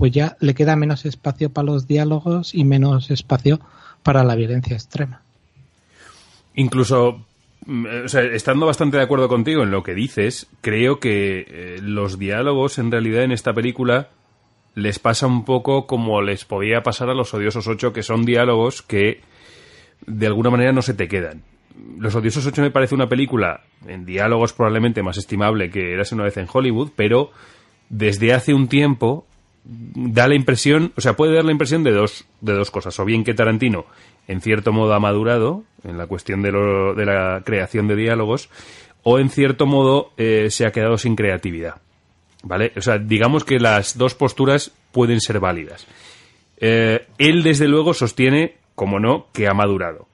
[0.00, 3.60] pues ya le queda menos espacio para los diálogos y menos espacio
[4.02, 5.20] para la violencia extrema.
[6.54, 7.26] Incluso,
[7.66, 12.18] mm, eh, estando bastante de acuerdo contigo en lo que dices, creo que eh, los
[12.18, 14.08] diálogos en realidad en esta película
[14.74, 18.80] les pasa un poco como les podía pasar a los odiosos 8, que son diálogos
[18.80, 19.20] que
[20.06, 21.42] de alguna manera no se te quedan.
[21.98, 26.24] Los odiosos 8 me parece una película en diálogos probablemente más estimable que Eras una
[26.24, 27.32] vez en Hollywood, pero
[27.90, 29.26] desde hace un tiempo
[29.64, 32.98] da la impresión, o sea, puede dar la impresión de dos, de dos cosas.
[32.98, 33.86] O bien que Tarantino,
[34.28, 38.48] en cierto modo, ha madurado en la cuestión de, lo- de la creación de diálogos,
[39.02, 41.76] o en cierto modo eh, se ha quedado sin creatividad.
[42.42, 42.72] ¿Vale?
[42.76, 45.86] O sea, digamos que las dos posturas pueden ser válidas.
[46.58, 50.08] Eh, él, desde luego, sostiene, como no, que ha madurado.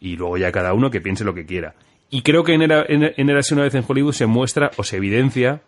[0.00, 1.74] Y luego ya cada uno que piense lo que quiera.
[2.08, 5.60] Y creo que en, en, en una vez en Hollywood se muestra o se evidencia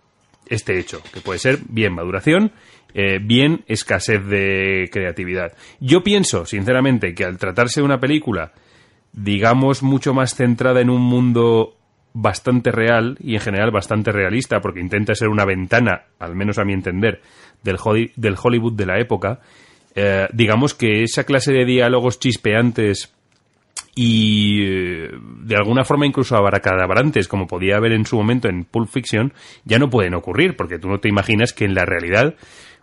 [0.48, 2.52] este hecho, que puede ser bien maduración,
[2.94, 5.52] eh, bien escasez de creatividad.
[5.80, 8.52] Yo pienso, sinceramente, que al tratarse de una película,
[9.12, 11.74] digamos, mucho más centrada en un mundo
[12.14, 16.64] bastante real y en general bastante realista, porque intenta ser una ventana, al menos a
[16.64, 17.20] mi entender,
[17.62, 19.40] del, Holly- del Hollywood de la época,
[19.94, 23.12] eh, digamos que esa clase de diálogos chispeantes
[23.94, 25.10] y eh,
[25.42, 29.32] de alguna forma incluso abracadabrantes como podía haber en su momento en Pulp Fiction
[29.64, 32.34] ya no pueden ocurrir porque tú no te imaginas que en la realidad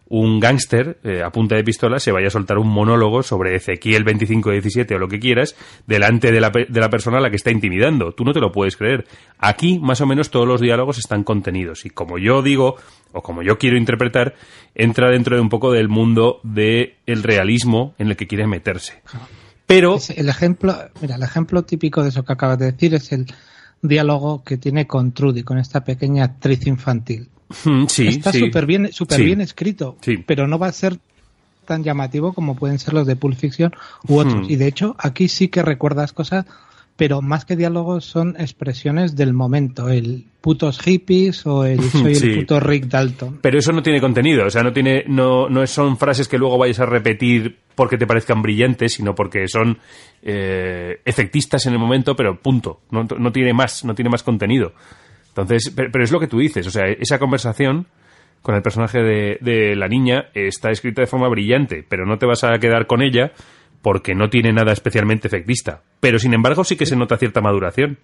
[0.08, 4.04] un gángster eh, a punta de pistola se vaya a soltar un monólogo sobre Ezequiel
[4.04, 5.56] 2517 o lo que quieras
[5.88, 8.14] delante de la, de la persona a la que está intimidando.
[8.14, 9.08] Tú no te lo puedes creer.
[9.40, 12.76] Aquí más o menos todos los diálogos están contenidos y como yo digo
[13.12, 14.36] o como yo quiero interpretar
[14.76, 19.02] entra dentro de un poco del mundo del realismo en el que quiere meterse.
[19.66, 23.26] Pero el ejemplo, mira, el ejemplo típico de eso que acabas de decir es el
[23.82, 27.30] diálogo que tiene con Trudy, con esta pequeña actriz infantil.
[27.66, 28.40] Mm, Sí, Está sí.
[28.40, 29.26] súper bien, súper Sí.
[29.26, 30.18] bien escrito, Sí.
[30.18, 30.98] pero no va a ser
[31.66, 33.74] tan llamativo como pueden ser los de Pulp Fiction
[34.08, 34.48] u otros.
[34.48, 34.52] Hmm.
[34.52, 36.46] Y de hecho, aquí sí que recuerdas cosas,
[36.96, 39.90] pero más que diálogos son expresiones del momento.
[39.90, 42.28] El putos hippies o el soy Sí.
[42.28, 43.40] el puto Rick Dalton.
[43.42, 46.58] Pero eso no tiene contenido, o sea, no tiene, no, no son frases que luego
[46.60, 49.80] vayas a repetir porque te parezcan brillantes, sino porque son
[50.22, 52.80] eh, efectistas en el momento, pero punto.
[52.92, 54.74] No, no tiene más, no tiene más contenido.
[55.38, 57.88] Entonces, pero, pero es lo que tú dices, o sea, esa conversación
[58.42, 62.26] con el personaje de, de la niña está escrita de forma brillante, pero no te
[62.26, 63.32] vas a quedar con ella
[63.82, 65.82] porque no tiene nada especialmente efectista.
[66.00, 67.98] Pero sin embargo sí que se nota cierta maduración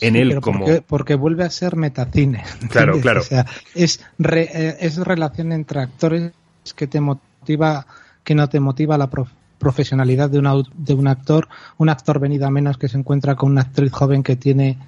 [0.00, 0.64] en Sí, él pero como...
[0.64, 2.42] porque, porque vuelve a ser metacine.
[2.70, 3.02] Claro, ¿entiendes?
[3.02, 3.20] claro.
[3.20, 6.32] O sea, es, re- eh, es relación entre actores
[6.74, 7.86] que te motiva,
[8.24, 11.48] que no te motiva la prof- profesionalidad de, un au- de un actor,
[11.78, 14.78] un actor venido a menos que se encuentra con una actriz joven que tiene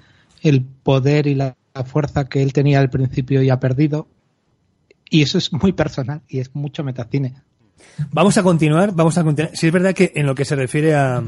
[0.41, 4.07] el poder y la, la fuerza que él tenía al principio y ha perdido.
[5.09, 7.35] Y eso es muy personal y es mucho metacine.
[8.11, 9.55] Vamos a continuar, vamos a continuar.
[9.55, 11.23] Si es verdad que en lo que se refiere a,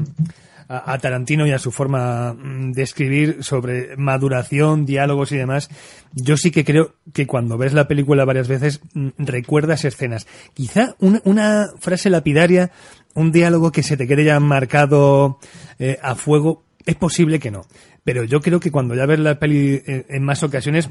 [0.68, 5.68] a, Tarantino y a su forma mm, de escribir sobre maduración, diálogos y demás,
[6.12, 10.26] yo sí que creo que cuando ves la película varias veces mm, recuerdas escenas.
[10.54, 12.70] Quizá una, una frase lapidaria,
[13.14, 15.38] un diálogo que se te quede ya marcado
[15.78, 17.62] eh, a fuego, es posible que no.
[18.04, 20.90] Pero yo creo que cuando ya ves la peli eh, en más ocasiones,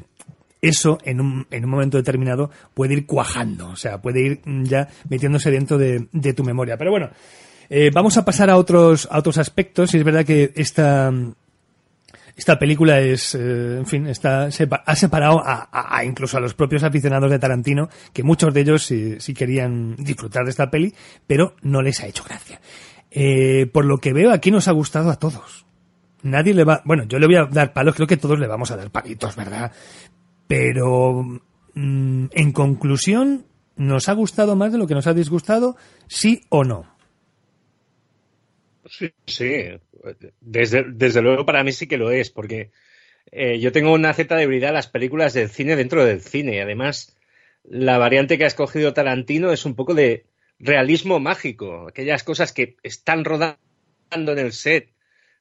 [0.61, 4.63] eso en un, en un momento determinado puede ir cuajando, o sea, puede ir mm,
[4.63, 6.77] ya metiéndose dentro de, tu memoria.
[6.77, 7.09] Pero bueno,
[7.69, 9.93] eh, vamos a pasar a otros, a otros aspectos.
[9.93, 11.11] Y es verdad que esta,
[12.35, 16.83] esta película es, eh, en fin, está, ha separado a- a incluso a los propios
[16.83, 20.93] aficionados de Tarantino, que muchos de ellos sí, sí querían disfrutar de esta peli,
[21.27, 22.61] pero no les ha hecho gracia.
[23.09, 25.65] Eh, por lo que veo, aquí nos ha gustado a todos.
[26.23, 28.71] Nadie le va, bueno, yo le voy a dar palos, creo que todos le vamos
[28.71, 29.71] a dar palitos, ¿verdad?
[30.47, 31.23] Pero,
[31.73, 35.77] mm, en conclusión, ¿nos ha gustado más de lo que nos ha disgustado?
[36.07, 36.95] ¿Sí o no?
[38.85, 39.63] Sí, sí.
[40.41, 42.71] Desde, desde luego para mí sí que lo es, porque
[43.31, 46.55] eh, yo tengo una cierta debilidad a las películas del cine dentro del cine.
[46.55, 47.17] Y además,
[47.63, 50.25] la variante que ha escogido Tarantino es un poco de
[50.59, 51.87] realismo mágico.
[51.87, 53.57] Aquellas cosas que están rodando
[54.11, 54.89] en el set,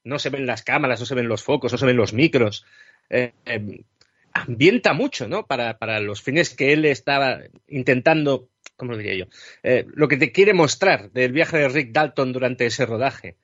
[0.05, 2.65] no se ven las cámaras, no se ven los focos, no se ven los micros.
[3.09, 3.85] Eh, eh,
[4.33, 5.47] ambienta mucho, ¿no?
[5.47, 9.25] Para, para los fines que él estaba intentando, ¿cómo lo diría yo?
[9.63, 13.37] Eh, lo que te quiere mostrar del viaje de Rick Dalton durante ese rodaje.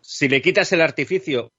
[0.00, 1.52] Si le quitas el artificio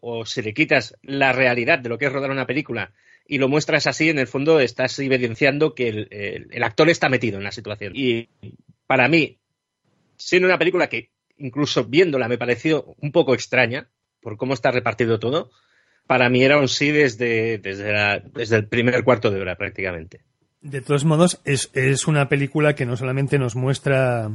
[0.00, 2.92] o si le quitas la realidad de lo que es rodar una película
[3.26, 7.08] y lo muestras así, en el fondo estás evidenciando que el, el- el actor está
[7.08, 7.92] metido en la situación.
[7.94, 8.28] Y
[8.86, 9.38] para mí,
[10.16, 11.11] siendo una película que
[11.42, 13.88] incluso viéndola me pareció un poco extraña
[14.20, 15.50] por cómo está repartido todo,
[16.06, 20.20] para mí era un sí desde, desde, el primer cuarto de hora prácticamente.
[20.60, 24.30] De todos modos, es, es una película que no solamente nos muestra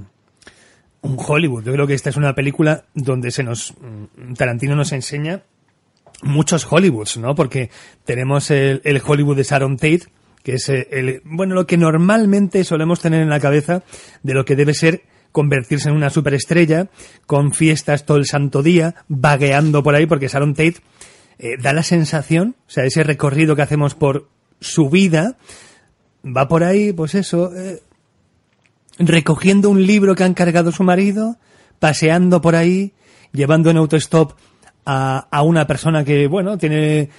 [1.02, 1.64] un Hollywood.
[1.64, 5.44] Yo creo que esta es una película donde se nos mm, Tarantino nos enseña
[6.22, 7.36] muchos Hollywoods, ¿no?
[7.36, 7.70] Porque
[8.04, 10.08] tenemos el, el Hollywood de Sharon Tate,
[10.44, 13.84] que es el, bueno, lo que normalmente solemos tener en la cabeza
[14.24, 15.04] de lo que debe ser
[15.38, 16.88] convertirse en una superestrella,
[17.28, 20.78] con fiestas todo el santo día, vagueando por ahí, porque Sharon Tate
[21.38, 25.38] eh, da la sensación, o sea, ese recorrido que hacemos por su vida,
[26.26, 27.84] va por ahí, pues eso, eh,
[28.98, 31.38] recogiendo un libro que ha encargado su marido,
[31.78, 32.94] paseando por ahí,
[33.32, 34.32] llevando en autostop
[34.88, 37.12] a, a una persona que, bueno, tiene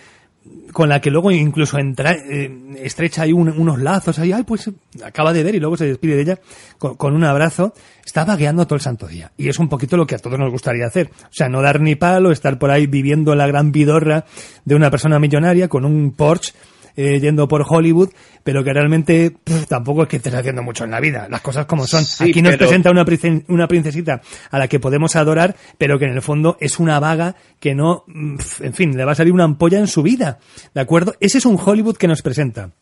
[0.73, 2.51] con la que luego incluso entra, eh,
[2.83, 4.71] estrecha ahí un- unos lazos ahí, ay, pues
[5.05, 6.39] acaba de ver y luego se despide de ella
[6.79, 7.73] con, con un abrazo,
[8.05, 9.33] está vagueando todo el santo día.
[9.37, 11.11] Y es un poquito lo que a todos nos gustaría hacer.
[11.25, 14.25] O sea, no dar ni palo, estar por ahí viviendo la gran vidorra
[14.65, 16.53] de una persona millonaria con un Porsche
[17.01, 18.11] eh, yendo por Hollywood,
[18.43, 21.65] pero que realmente pff, tampoco es que estés haciendo mucho en la vida, las cosas
[21.67, 22.05] como son.
[22.05, 23.07] Sí, Aquí nos pero- presenta una,
[23.47, 27.37] una princesita a la que podemos adorar, pero que en el fondo es una vaga
[27.61, 30.41] que no, mm, pff, en fin, le va a salir una ampolla en su vida,
[30.75, 31.15] ¿de acuerdo?
[31.21, 32.73] Ese es un Hollywood que nos presenta.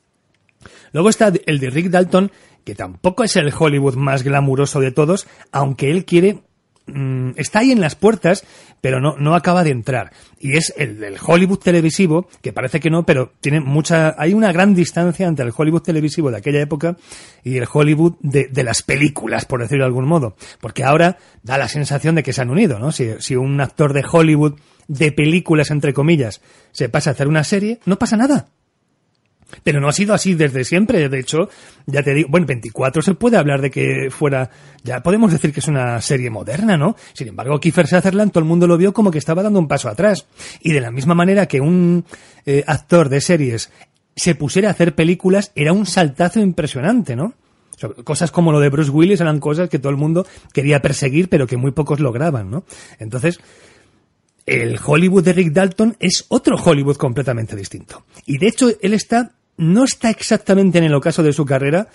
[0.92, 2.32] Luego está el de Rick Dalton,
[2.64, 6.42] que tampoco es el Hollywood más glamuroso de todos, aunque él quiere
[6.86, 8.44] mm, está ahí en las puertas,
[8.80, 10.12] pero no, no acaba de entrar.
[10.38, 14.52] Y es el del Hollywood televisivo, que parece que no, pero tiene mucha, hay una
[14.52, 16.96] gran distancia entre el Hollywood televisivo de aquella época
[17.42, 20.36] y el Hollywood de, de las películas, por decirlo de algún modo.
[20.60, 22.92] Porque ahora da la sensación de que se han unido, ¿no?
[22.92, 24.54] Si, si un actor de Hollywood,
[24.88, 26.40] de películas, entre comillas,
[26.72, 28.48] se pasa a hacer una serie, no pasa nada.
[29.62, 31.08] Pero no ha sido así desde siempre.
[31.08, 31.48] De hecho,
[31.86, 34.50] ya te digo, bueno, 24 se puede hablar de que fuera,
[34.82, 36.96] ya podemos decir que es una serie moderna, ¿no?
[37.12, 39.88] Sin embargo, Kiefer Sutherland todo el mundo lo vio como que estaba dando un paso
[39.88, 40.26] atrás.
[40.60, 42.04] Y de la misma manera que un
[42.44, 43.70] eh, actor de series
[44.16, 47.34] se pusiera a hacer películas, era un saltazo impresionante, ¿no?
[48.04, 51.46] Cosas como lo de Bruce Willis eran cosas que todo el mundo quería perseguir, pero
[51.46, 52.64] que muy pocos lograban, ¿no?
[52.98, 53.38] Entonces,
[54.46, 58.06] el Hollywood de Rick Dalton es otro Hollywood completamente distinto.
[58.24, 61.88] Y de hecho, él está, no está exactamente en el ocaso de su carrera,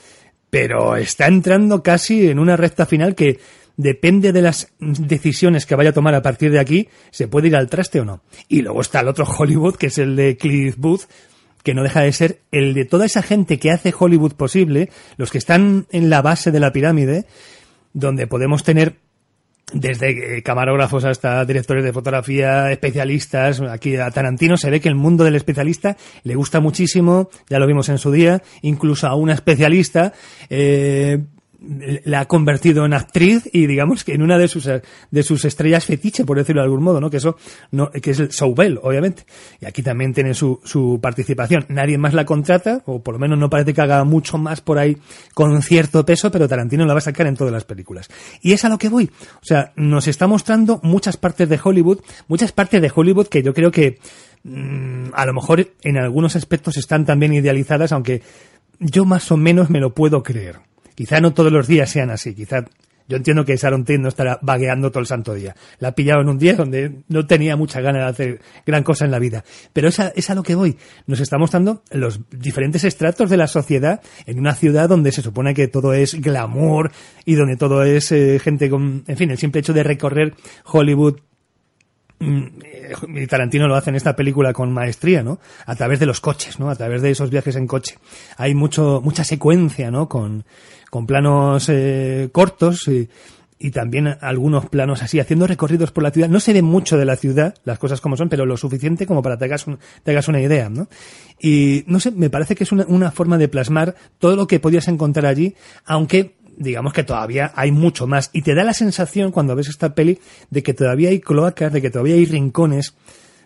[0.50, 3.40] pero está entrando casi en una recta final que
[3.78, 7.56] depende de las decisiones que vaya a tomar a partir de aquí, se puede ir
[7.56, 8.22] al traste o no.
[8.50, 11.04] Y luego está el otro Hollywood, que es el de Cliff Booth,
[11.64, 15.32] que no deja de ser el de toda esa gente que hace Hollywood posible, los
[15.32, 17.26] que están en la base de la pirámide,
[17.94, 18.98] donde podemos tener
[19.74, 23.62] desde eh, camarógrafos hasta directores de fotografía, especialistas.
[23.62, 27.68] Aquí a Tarantino se ve que el mundo del especialista le gusta muchísimo, ya lo
[27.68, 30.14] vimos en su día, incluso a una especialista.
[30.50, 31.20] eh,
[31.62, 34.68] la ha convertido en actriz y digamos que en una de sus
[35.12, 37.38] de sus estrellas fetiche por decirlo de algún modo no que eso
[37.70, 39.26] no que es el Soubel obviamente.
[39.60, 41.66] Y aquí también tiene su, su participación.
[41.70, 44.80] Nadie más la contrata o por lo menos no parece que haga mucho más por
[44.80, 44.98] ahí
[45.36, 48.10] con cierto peso pero Tarantino la va a sacar en todas las películas.
[48.42, 49.12] Y es a lo que voy.
[49.42, 53.54] O sea nos está mostrando muchas partes de Hollywood muchas partes de Hollywood que yo
[53.54, 54.00] creo que
[54.44, 58.24] mm, a lo mejor en algunos aspectos están también idealizadas aunque
[58.80, 60.71] yo más o menos me lo puedo creer
[61.02, 62.64] Quizá no todos los días sean así, quizá
[63.08, 65.56] yo entiendo que Sharon Tate no estará vagueando todo el santo día.
[65.80, 69.06] La ha pillado en un día donde no tenía mucha ganas de hacer gran cosa
[69.06, 69.44] en la vida.
[69.74, 70.78] Pero es a, es a lo que voy.
[71.08, 75.56] Nos está mostrando los diferentes estratos de la sociedad en una ciudad donde se supone
[75.56, 76.92] que todo es glamour
[77.26, 80.36] y donde todo es eh, gente con, en fin, el simple hecho de recorrer
[80.66, 81.16] Hollywood
[82.22, 85.40] y Tarantino lo hace en esta película con maestría, ¿no?
[85.66, 86.70] A través de los coches, ¿no?
[86.70, 87.98] A través de esos viajes en coche.
[88.38, 90.08] Hay mucho, mucha secuencia, ¿no?
[90.08, 90.46] Con,
[90.90, 93.10] con planos eh, cortos y,
[93.72, 96.30] también algunos planos así, haciendo recorridos por la ciudad.
[96.30, 99.22] No se ve mucho de la ciudad, las cosas como son, pero lo suficiente como
[99.22, 99.68] para que hagas,
[100.02, 100.88] te hagas una idea, ¿no?
[101.40, 104.88] Y no sé, me parece que es una forma de plasmar todo lo que podías
[104.88, 105.54] encontrar allí,
[105.86, 108.30] aunque digamos que todavía hay mucho más.
[108.34, 111.82] Y te da la sensación cuando ves esta peli de que todavía hay cloacas, de
[111.82, 112.96] que todavía hay rincones,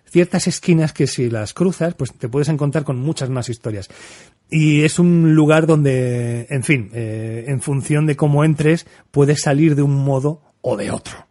[0.05, 3.89] ciertas esquinas que si las cruzas, pues te puedes encontrar con muchas más historias.
[4.49, 9.75] Y es un lugar donde, en fin, eh, en función de cómo entres, puedes salir
[9.75, 11.25] de un modo o de otro.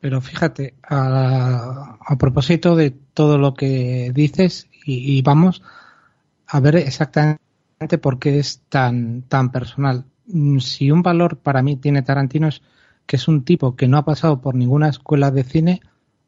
[0.00, 5.62] Pero fíjate, a, a propósito de todo lo que dices, y, y, vamos
[6.46, 10.04] a ver exactamente por qué es tan, tan personal.
[10.26, 12.62] Mm, si un valor para mí tiene Tarantino es
[13.06, 15.80] que es un tipo que no ha pasado por ninguna escuela de cine,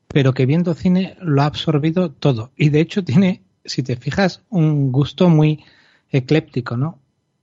[0.07, 2.53] pero que viendo cine lo ha absorbido todo.
[2.57, 5.65] Y de hecho tiene, si te fijas, un gusto muy
[6.11, 6.99] ecléptico, ¿no?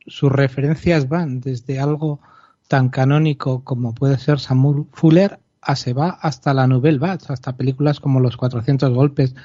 [0.08, 2.22] Sus referencias van desde algo
[2.68, 7.58] tan canónico como puede ser Samuel Fuller a se va hasta la Nouvelle Vague, hasta
[7.58, 9.36] películas como Los 400 golpes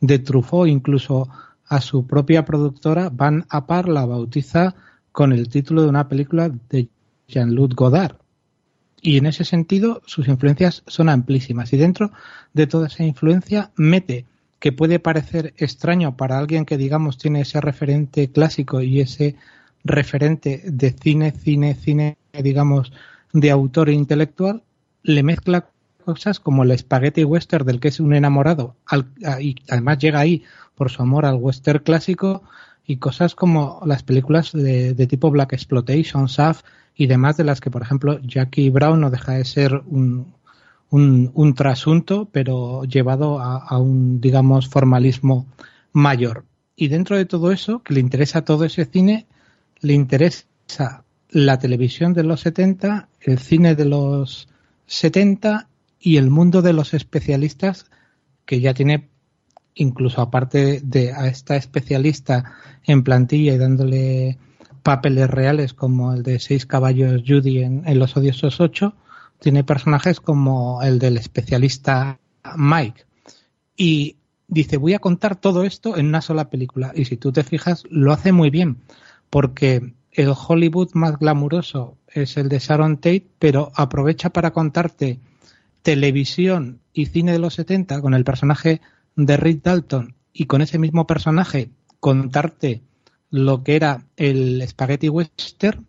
[0.00, 1.28] de Truffaut, incluso
[1.66, 4.74] a su propia productora Van Apar la bautiza
[5.12, 6.88] con el título de una película de
[7.28, 8.16] Jean-Luc Godard.
[9.00, 12.10] Y en ese sentido sus influencias son amplísimas y dentro
[12.52, 14.26] de toda esa influencia mete
[14.58, 19.36] que puede parecer extraño para alguien que digamos tiene ese referente clásico y ese
[19.84, 22.92] referente de cine, cine, cine, digamos,
[23.32, 24.62] de autor intelectual,
[25.02, 25.70] le mezcla
[26.04, 28.76] cosas como el spaghetti western del que es un enamorado
[29.40, 30.42] y además llega ahí
[30.74, 32.42] por su amor al western clásico
[32.88, 36.62] y cosas como las películas de, tipo Black Exploitation, SAF
[36.96, 40.32] y demás de las que, por ejemplo, Jackie Brown no deja de ser un,
[40.88, 45.46] un, un trasunto, pero llevado a, un, digamos, formalismo
[45.92, 46.46] mayor.
[46.76, 49.26] Y dentro de todo eso, que le interesa todo ese cine,
[49.80, 54.48] le interesa la televisión de los 70, el cine de los
[54.86, 55.68] 70
[56.00, 57.84] y el mundo de los especialistas,
[58.46, 59.10] que ya tiene,
[59.78, 62.52] incluso aparte de a esta especialista
[62.84, 64.38] en plantilla y dándole
[64.82, 68.94] papeles reales como el de Seis Caballos Judy en, Los Odiosos 8,
[69.40, 72.18] tiene personajes como el del especialista
[72.56, 73.04] Mike.
[73.76, 74.16] Y
[74.48, 76.92] dice, voy a contar todo esto en una sola película.
[76.94, 78.78] Y si tú te fijas, lo hace muy bien,
[79.30, 85.20] porque el Hollywood más glamuroso es el de Sharon Tate, pero aprovecha para contarte
[85.82, 88.80] televisión y cine de los 70 con el personaje
[89.18, 92.82] de Rick Dalton y con ese mismo personaje contarte
[93.30, 95.86] lo que era el Spaghetti Western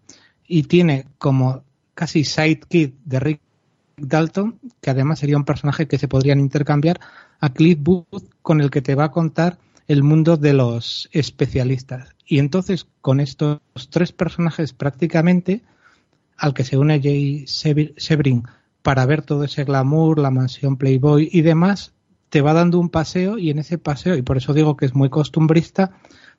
[0.47, 1.63] y tiene como
[1.93, 3.41] casi sidekick de Rick
[3.97, 6.99] Dalton, que además sería un personaje que se podrían intercambiar,
[7.39, 12.15] a Cliff Booth, con el que te va a contar el mundo de los especialistas.
[12.25, 13.59] Y entonces, con estos
[13.91, 15.61] tres personajes prácticamente,
[16.35, 18.43] al que se une Jay Sebring
[18.81, 21.93] para ver todo ese glamour, la mansión Playboy y demás,
[22.29, 24.95] te va dando un paseo y en ese paseo, y por eso digo que es
[24.95, 25.91] muy costumbrista,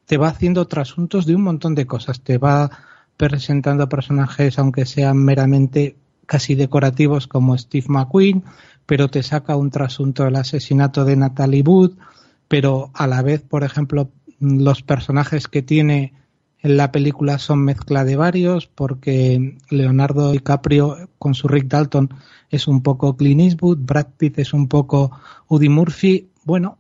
[0.07, 2.21] te va haciendo trasuntos de un montón de cosas.
[2.21, 2.71] Te va
[3.17, 8.45] presentando personajes, aunque sean meramente casi decorativos, como Steve McQueen,
[8.87, 11.93] pero te saca un trasunto del asesinato de Natalie Wood,
[12.49, 14.11] pero a la vez, por ejemplo,
[14.41, 16.15] los personajes que tiene
[16.63, 22.11] en la película son mezcla de varios, porque Leonardo DiCaprio con su Rick Dalton
[22.51, 25.11] es un poco Clint Eastwood, Brad Pitt es un poco
[25.49, 26.29] Woody Murphy.
[26.45, 26.79] Bueno,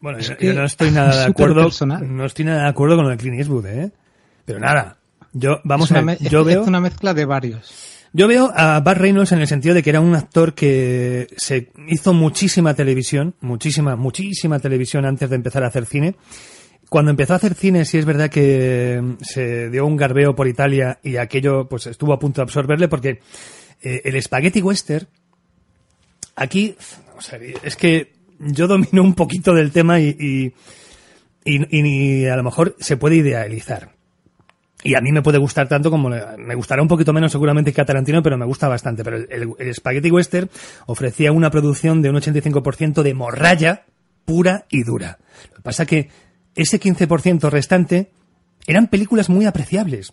[0.00, 1.68] bueno, yo, yo, no estoy nada de acuerdo.
[2.06, 3.92] No estoy nada de acuerdo con lo de Clint Eastwood, ¿eh?
[4.44, 4.96] Pero nada,
[5.32, 6.62] yo, vamos a ver, yo veo...
[6.62, 7.98] Es una mezcla de varios.
[8.12, 11.70] Yo veo a Bart Reynolds en el sentido de que era un actor que se
[11.86, 16.16] hizo muchísima televisión, muchísima, muchísima televisión antes de empezar a hacer cine,
[16.90, 20.46] cuando empezó a hacer cine, sí es verdad que mm, se dio un garbeo por
[20.46, 23.20] Italia y aquello pues estuvo a punto de absorberle porque
[23.80, 25.06] eh, el spaghetti western,
[26.36, 26.76] aquí,
[27.62, 30.52] es que yo domino un poquito del tema y,
[31.44, 33.92] y, y- a lo mejor se puede idealizar.
[34.82, 37.82] Y a mí me puede gustar tanto como me gustará un poquito menos seguramente que
[37.82, 39.04] a Tarantino, pero me gusta bastante.
[39.04, 40.48] Pero el, el- el Spaghetti Western
[40.86, 43.84] ofrecía una producción de un 85% de morralla
[44.24, 45.18] pura y dura.
[45.50, 46.08] Lo que pasa que
[46.54, 48.10] ese 15% restante
[48.66, 50.12] eran películas muy apreciables.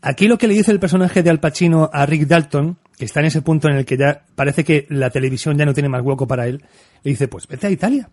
[0.00, 3.20] Aquí lo que le dice el personaje de Al Pacino a Rick Dalton, que está
[3.20, 6.02] en ese punto en el que ya parece que la televisión ya no tiene más
[6.02, 6.64] hueco para él,
[7.04, 8.10] le dice, pues vete a Italia.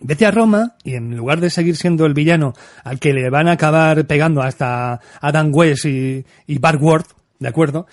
[0.00, 2.54] Vete a Roma y en lugar de seguir siendo el villano
[2.84, 7.04] al que le van a acabar pegando hasta Adam West y, y Bart Ward,
[7.38, 7.86] ¿de acuerdo?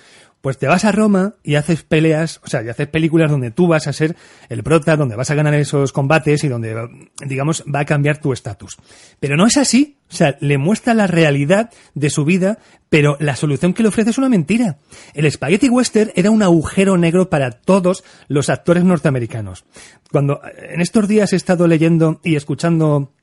[0.45, 3.65] Pues te vas a Roma y haces peleas, o sea, y haces películas donde tú
[3.65, 4.15] vas a ser
[4.47, 8.31] el prota, donde vas a ganar esos combates y donde, digamos, va a cambiar tu
[8.31, 8.77] estatus.
[9.19, 9.97] Pero no es así.
[10.07, 14.11] O sea, le muestra la realidad de su vida, pero la solución que le ofrece
[14.11, 14.77] es una mentira.
[15.15, 19.65] El Spaghetti Western era un agujero negro para todos los actores norteamericanos.
[20.11, 23.13] Cuando en estos días he estado leyendo y escuchando,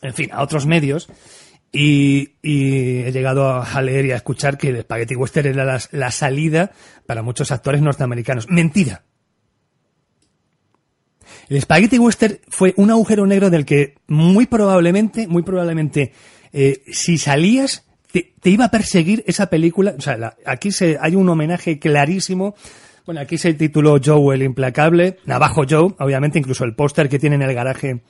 [0.00, 1.06] en fin, a otros medios,
[1.72, 6.10] y, y he llegado a leer y a escuchar que el Spaghetti Western era la,
[6.10, 6.72] salida
[7.06, 8.48] para muchos actores norteamericanos.
[8.48, 9.04] Mentira.
[11.48, 16.12] El Spaghetti Western fue un agujero negro del que muy probablemente, muy probablemente,
[16.52, 19.94] eh, si salías, te, iba a perseguir esa película.
[19.96, 22.54] O sea, aquí se, hay un homenaje clarísimo.
[23.06, 27.36] Bueno, aquí se tituló Joe el implacable, Navajo Joe, obviamente, incluso el póster que tiene
[27.36, 28.02] en el garaje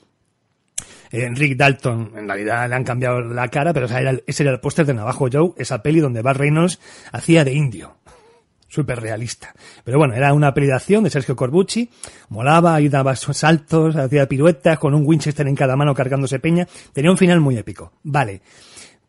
[1.11, 4.25] eh, Rick Dalton, en realidad le han cambiado la cara, pero o sea, era el-
[4.27, 6.79] ese era el póster de Navajo Joe, esa peli donde Bart Reynolds
[7.13, 7.97] hacía de indio.
[8.69, 9.53] Súper realista.
[9.83, 11.91] Pero bueno, era una peli de acción de Sergio Corbucci,
[12.29, 16.69] molaba, ahí daba saltos, hacía piruetas con un Winchester en cada mano cargándose peña.
[16.93, 17.93] Tenía un final muy épico.
[18.05, 18.43] Vale.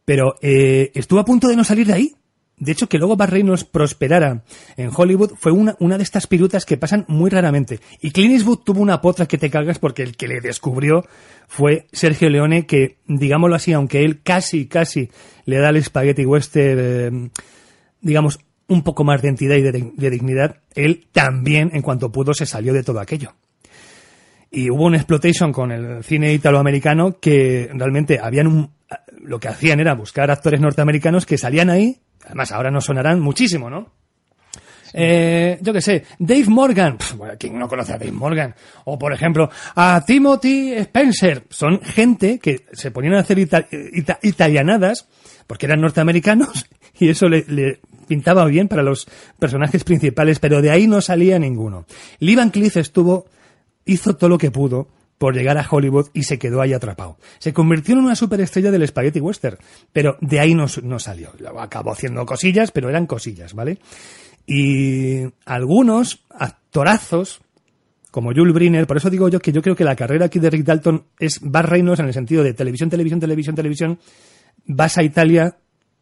[0.03, 2.15] Pero eh, estuvo a punto de no salir de ahí.
[2.61, 4.43] De hecho, que luego Bart Reynolds prosperara
[4.77, 7.79] en Hollywood fue una, una de estas pirutas que pasan muy raramente.
[8.01, 11.03] Y Clint Eastwood tuvo una potra que te cagas porque el que le descubrió
[11.47, 15.09] fue Sergio Leone, que, digámoslo así, aunque él casi, casi
[15.45, 17.29] le da el spaghetti western, eh,
[17.99, 22.35] digamos, un poco más de entidad y de, de dignidad, él también, en cuanto pudo,
[22.35, 23.33] se salió de todo aquello.
[24.51, 28.69] Y hubo un exploitation con el cine italoamericano que realmente habían un,
[29.19, 33.69] lo que hacían era buscar actores norteamericanos que salían ahí, además ahora nos sonarán muchísimo,
[33.69, 33.91] ¿no?
[34.93, 38.53] Eh, yo qué sé, Dave Morgan, bueno, ¿quién no conoce a Dave Morgan?
[38.85, 41.45] O por ejemplo, a Timothy Spencer.
[41.49, 45.07] Son gente que se ponían a hacer ita- ita- italianadas
[45.47, 46.65] porque eran norteamericanos
[46.99, 49.07] y eso le, le pintaba bien para los
[49.39, 51.85] personajes principales, pero de ahí no salía ninguno.
[52.19, 53.27] Lee Van Cleef estuvo,
[53.85, 54.89] hizo todo lo que pudo
[55.21, 57.15] por llegar a Hollywood y se quedó ahí atrapado.
[57.37, 59.57] Se convirtió en una superestrella del spaghetti western,
[59.93, 61.29] pero de ahí no, salió.
[61.59, 63.77] Acabó haciendo cosillas, pero eran cosillas, ¿vale?
[64.47, 67.39] Y algunos actorazos,
[68.09, 70.49] como Jules Briner, por eso digo yo que yo creo que la carrera aquí de
[70.49, 73.99] Rick Dalton es Bar Reynolds en el sentido de televisión, televisión, televisión, televisión,
[74.65, 75.55] vas a Italia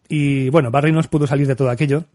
[0.07, 2.05] y bueno, Bar Reynolds pudo salir de todo aquello.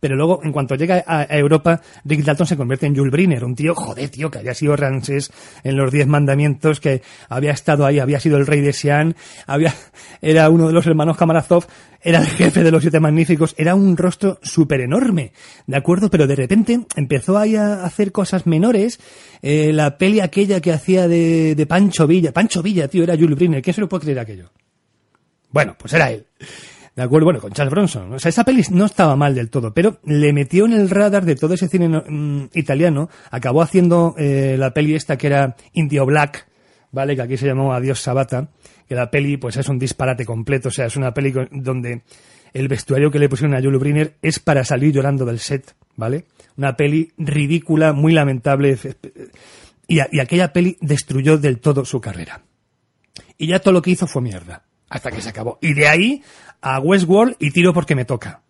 [0.00, 3.54] Pero luego, en cuanto llega a, Europa, Rick Dalton se convierte en Jules Briner, un
[3.54, 5.30] tío, joder, tío, que había sido Ramsés
[5.62, 9.14] en los Diez Mandamientos, que había estado ahí, había sido el rey de Sian,
[9.46, 9.74] había,
[10.22, 11.66] era uno de los hermanos Kamarazov,
[12.00, 15.32] era el jefe de los Siete Magníficos, era un rostro súper enorme,
[15.66, 16.10] ¿de acuerdo?
[16.10, 19.00] Pero de repente empezó ahí a hacer cosas menores,
[19.42, 23.36] eh, la peli aquella que hacía de, de Pancho Villa, Pancho Villa, tío, era Jules
[23.36, 24.50] Briner, ¿quién se lo puede creer aquello?
[25.50, 26.26] Bueno, pues era él.
[26.96, 28.12] De acuerdo, bueno, con Charles Bronson.
[28.12, 31.24] O sea, esa peli no estaba mal del todo, pero le metió en el radar
[31.24, 33.10] de todo ese cine mm, italiano.
[33.30, 36.46] Acabó haciendo eh, la peli esta que era Indio Black,
[36.92, 37.16] ¿vale?
[37.16, 38.48] Que aquí se llamó Adiós Sabata.
[38.88, 40.68] Que la peli, pues es un disparate completo.
[40.68, 42.02] O sea, es una peli donde
[42.52, 46.26] el vestuario que le pusieron a Jules Briner es para salir llorando del set, ¿vale?
[46.56, 48.78] Una peli ridícula, muy lamentable.
[49.88, 52.42] Y, y aquella peli destruyó del todo su carrera.
[53.36, 54.62] Y ya todo lo que hizo fue mierda.
[54.94, 55.58] Hasta que se acabó.
[55.60, 56.22] Y de ahí
[56.60, 58.42] a Westworld y tiro porque me toca.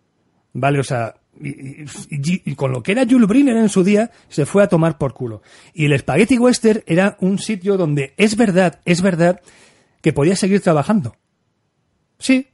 [0.53, 0.79] ¿Vale?
[0.79, 4.67] O sea, y, con lo que era Jules Briner en su día, se fue a
[4.67, 5.41] tomar por culo.
[5.73, 9.41] Y el Spaghetti Western era un sitio donde es verdad, es verdad,
[10.03, 11.15] que podías seguir trabajando.
[12.19, 12.47] Sí,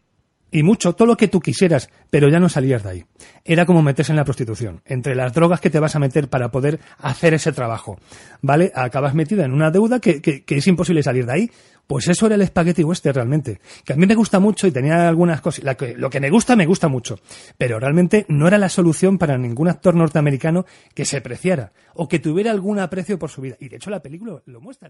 [0.52, 3.06] y mucho, todo lo que tú quisieras, pero ya no salías de ahí.
[3.46, 4.82] Era como meterse en la prostitución.
[4.86, 7.98] Entre las drogas que te vas a meter para poder hacer ese trabajo,
[8.42, 8.72] ¿vale?
[8.76, 11.52] Acabas metida en una deuda que, que- es imposible salir de ahí.
[11.88, 13.60] Pues eso era el Spaghetti Western realmente.
[13.84, 15.64] Que a mí me gusta mucho y tenía algunas cosas.
[15.64, 17.20] la que- lo que me gusta, me gusta mucho.
[17.58, 22.20] Pero realmente no era la solución para ningún actor norteamericano que se preciara o que
[22.20, 23.56] tuviera algún aprecio por su vida.
[23.60, 24.90] Y de hecho la película lo muestra.